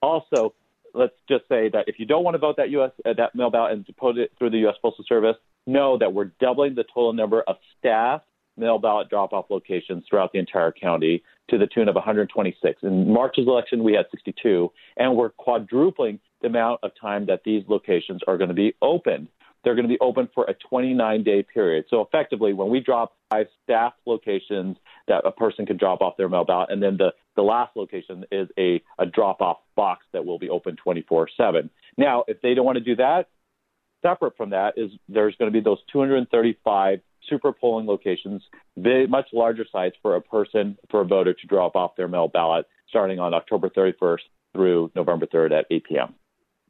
also, 0.00 0.54
let's 0.94 1.14
just 1.28 1.42
say 1.48 1.68
that 1.70 1.84
if 1.86 1.98
you 1.98 2.06
don't 2.06 2.24
want 2.24 2.34
to 2.34 2.38
vote 2.38 2.56
that 2.56 2.70
U.S. 2.70 2.90
Uh, 3.04 3.12
that 3.16 3.34
mail 3.34 3.50
ballot 3.50 3.72
and 3.72 3.96
put 3.96 4.18
it 4.18 4.32
through 4.38 4.50
the 4.50 4.58
U.S. 4.58 4.74
Postal 4.82 5.04
Service, 5.08 5.36
know 5.66 5.98
that 5.98 6.12
we're 6.12 6.30
doubling 6.40 6.74
the 6.74 6.84
total 6.84 7.12
number 7.12 7.42
of 7.42 7.56
staff 7.78 8.22
mail 8.58 8.78
ballot 8.78 9.08
drop-off 9.08 9.46
locations 9.50 10.04
throughout 10.08 10.32
the 10.32 10.38
entire 10.38 10.72
county 10.72 11.22
to 11.48 11.58
the 11.58 11.66
tune 11.66 11.88
of 11.88 11.94
126. 11.94 12.82
In 12.82 13.12
March's 13.12 13.46
election, 13.46 13.84
we 13.84 13.94
had 13.94 14.06
62, 14.10 14.70
and 14.96 15.16
we're 15.16 15.30
quadrupling 15.30 16.18
the 16.42 16.48
amount 16.48 16.80
of 16.82 16.90
time 17.00 17.26
that 17.26 17.42
these 17.44 17.62
locations 17.68 18.20
are 18.26 18.36
going 18.36 18.48
to 18.48 18.54
be 18.54 18.74
opened. 18.82 19.28
They're 19.64 19.74
going 19.74 19.88
to 19.88 19.92
be 19.92 19.98
open 20.00 20.28
for 20.34 20.44
a 20.44 20.54
29-day 20.72 21.44
period. 21.52 21.86
So 21.90 22.00
effectively, 22.00 22.52
when 22.52 22.70
we 22.70 22.80
drop 22.80 23.16
five 23.30 23.46
staff 23.64 23.92
locations 24.06 24.76
that 25.08 25.26
a 25.26 25.32
person 25.32 25.66
can 25.66 25.76
drop 25.76 26.00
off 26.00 26.16
their 26.16 26.28
mail 26.28 26.44
ballot, 26.44 26.70
and 26.70 26.82
then 26.82 26.96
the, 26.96 27.12
the 27.36 27.42
last 27.42 27.76
location 27.76 28.24
is 28.30 28.48
a, 28.58 28.82
a 28.98 29.06
drop-off 29.06 29.58
box 29.76 30.06
that 30.12 30.24
will 30.24 30.38
be 30.38 30.48
open 30.48 30.76
24/7. 30.84 31.70
Now, 31.96 32.24
if 32.28 32.40
they 32.40 32.54
don't 32.54 32.64
want 32.64 32.78
to 32.78 32.84
do 32.84 32.96
that, 32.96 33.28
separate 34.02 34.36
from 34.36 34.50
that 34.50 34.74
is 34.76 34.90
there's 35.08 35.34
going 35.36 35.52
to 35.52 35.56
be 35.56 35.62
those 35.62 35.78
235 35.92 37.00
super 37.28 37.52
polling 37.52 37.86
locations, 37.86 38.42
big, 38.80 39.10
much 39.10 39.26
larger 39.32 39.66
sites 39.70 39.96
for 40.02 40.16
a 40.16 40.20
person, 40.20 40.78
for 40.90 41.00
a 41.00 41.04
voter 41.04 41.34
to 41.34 41.46
drop 41.46 41.76
off 41.76 41.96
their 41.96 42.08
mail 42.08 42.28
ballot 42.28 42.66
starting 42.88 43.18
on 43.18 43.34
October 43.34 43.68
31st 43.68 44.20
through 44.54 44.90
November 44.94 45.26
3rd 45.26 45.58
at 45.58 45.66
8 45.70 45.84
p.m. 45.84 46.14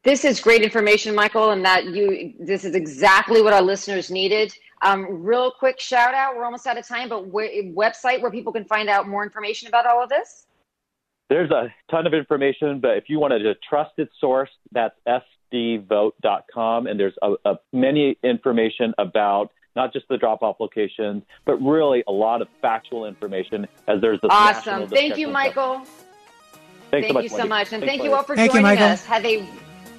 This 0.04 0.24
is 0.24 0.40
great 0.40 0.62
information, 0.62 1.14
Michael, 1.14 1.50
and 1.50 1.64
that 1.64 1.87
you 1.87 2.34
this 2.38 2.64
is 2.64 2.74
exactly 2.74 3.42
what 3.42 3.52
our 3.52 3.62
listeners 3.62 4.11
needed. 4.11 4.54
Um, 4.82 5.22
real 5.24 5.50
quick 5.50 5.80
shout 5.80 6.14
out. 6.14 6.37
We're 6.37 6.44
almost 6.44 6.66
out 6.66 6.78
of 6.78 6.87
time, 6.87 7.08
but 7.08 7.24
wh- 7.24 7.74
website 7.74 8.20
where 8.20 8.30
people 8.30 8.52
can 8.52 8.64
find 8.64 8.88
out 8.88 9.08
more 9.08 9.24
information 9.24 9.66
about 9.68 9.87
all 9.87 10.02
of 10.02 10.08
this. 10.08 10.46
There's 11.28 11.50
a 11.50 11.72
ton 11.90 12.06
of 12.06 12.14
information, 12.14 12.80
but 12.80 12.96
if 12.96 13.04
you 13.08 13.18
wanted 13.18 13.44
a 13.44 13.54
trusted 13.68 14.08
source, 14.18 14.50
that's 14.72 14.94
sdvote.com, 15.52 16.87
and 16.87 16.98
there's 16.98 17.14
a, 17.20 17.34
a 17.44 17.56
many 17.72 18.16
information 18.22 18.94
about 18.98 19.50
not 19.76 19.92
just 19.92 20.08
the 20.08 20.16
drop 20.16 20.42
off 20.42 20.56
locations, 20.58 21.22
but 21.44 21.56
really 21.56 22.02
a 22.08 22.12
lot 22.12 22.40
of 22.40 22.48
factual 22.62 23.04
information 23.04 23.66
as 23.88 24.00
there's 24.00 24.20
this 24.22 24.30
awesome. 24.32 24.88
Thank 24.88 25.18
you, 25.18 25.28
Michael. 25.28 25.82
Thanks 26.90 27.06
thank 27.06 27.06
so 27.08 27.12
much, 27.12 27.22
you 27.24 27.28
so 27.28 27.37
Wendy. 27.37 27.48
much, 27.50 27.72
and 27.72 27.82
Thanks, 27.82 27.87
thank 27.87 28.02
you 28.04 28.14
all 28.14 28.22
for 28.22 28.34
Thank 28.34 28.52
joining 28.52 28.62
Michael. 28.62 28.87
us. 28.87 29.04
Have 29.04 29.24
a 29.26 29.46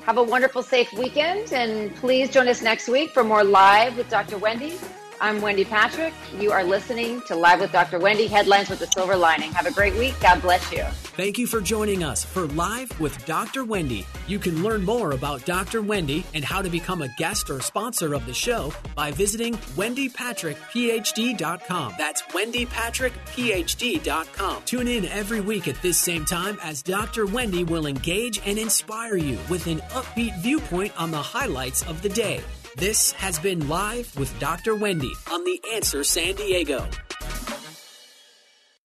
have 0.10 0.18
a 0.18 0.24
wonderful, 0.24 0.64
safe 0.64 0.92
weekend, 0.94 1.54
and 1.54 1.96
please 1.98 2.32
join 2.32 2.48
us 2.48 2.64
next 2.64 2.90
week 2.90 3.12
for 3.12 3.24
more 3.24 3.44
live 3.44 3.96
with 3.96 4.10
Dr. 4.10 4.40
Wendy. 4.40 4.74
I'm 5.22 5.42
Wendy 5.42 5.66
Patrick. 5.66 6.14
You 6.40 6.52
are 6.52 6.64
listening 6.64 7.22
to 7.24 7.36
Live 7.36 7.60
with 7.60 7.74
Dr. 7.74 8.00
Wendy, 8.00 8.28
headlines 8.28 8.70
with 8.70 8.80
the 8.80 8.88
silver 8.88 9.18
lining. 9.18 9.52
Have 9.52 9.66
a 9.66 9.72
great 9.72 9.94
week. 9.96 10.16
God 10.22 10.42
bless 10.42 10.72
you. 10.72 10.86
Thank 11.18 11.38
you 11.38 11.46
for 11.46 11.60
joining 11.60 12.06
us 12.06 12.24
for 12.24 12.48
Live 12.48 12.98
with 13.02 13.26
Dr. 13.26 13.66
Wendy. 13.66 14.08
You 14.28 14.40
can 14.40 14.64
learn 14.64 14.86
more 14.86 15.12
about 15.12 15.46
Dr. 15.46 15.82
Wendy 15.82 16.24
and 16.34 16.46
how 16.46 16.62
to 16.62 16.70
become 16.70 17.02
a 17.02 17.10
guest 17.18 17.50
or 17.50 17.60
sponsor 17.60 18.14
of 18.14 18.26
the 18.26 18.34
show 18.34 18.72
by 18.96 19.12
visiting 19.12 19.56
wendypatrickphd.com. 19.56 21.96
That's 21.98 22.22
wendypatrickphd.com. 22.22 24.64
Tune 24.64 24.88
in 24.88 25.04
every 25.06 25.42
week 25.42 25.68
at 25.68 25.82
this 25.82 26.00
same 26.00 26.24
time 26.24 26.58
as 26.64 26.82
Dr. 26.82 27.26
Wendy 27.26 27.66
will 27.66 27.88
engage 27.88 28.40
and 28.46 28.58
inspire 28.58 29.18
you 29.18 29.38
with 29.50 29.68
an 29.68 29.80
upbeat 29.90 30.42
viewpoint 30.42 30.98
on 30.98 31.12
the 31.12 31.22
highlights 31.22 31.84
of 31.84 32.02
the 32.02 32.10
day. 32.10 32.42
This 32.80 33.12
has 33.12 33.38
been 33.38 33.68
Live 33.68 34.18
with 34.18 34.32
Dr. 34.40 34.74
Wendy 34.74 35.12
on 35.30 35.44
The 35.44 35.62
Answer 35.74 36.02
San 36.06 36.36
Diego. 36.36 36.88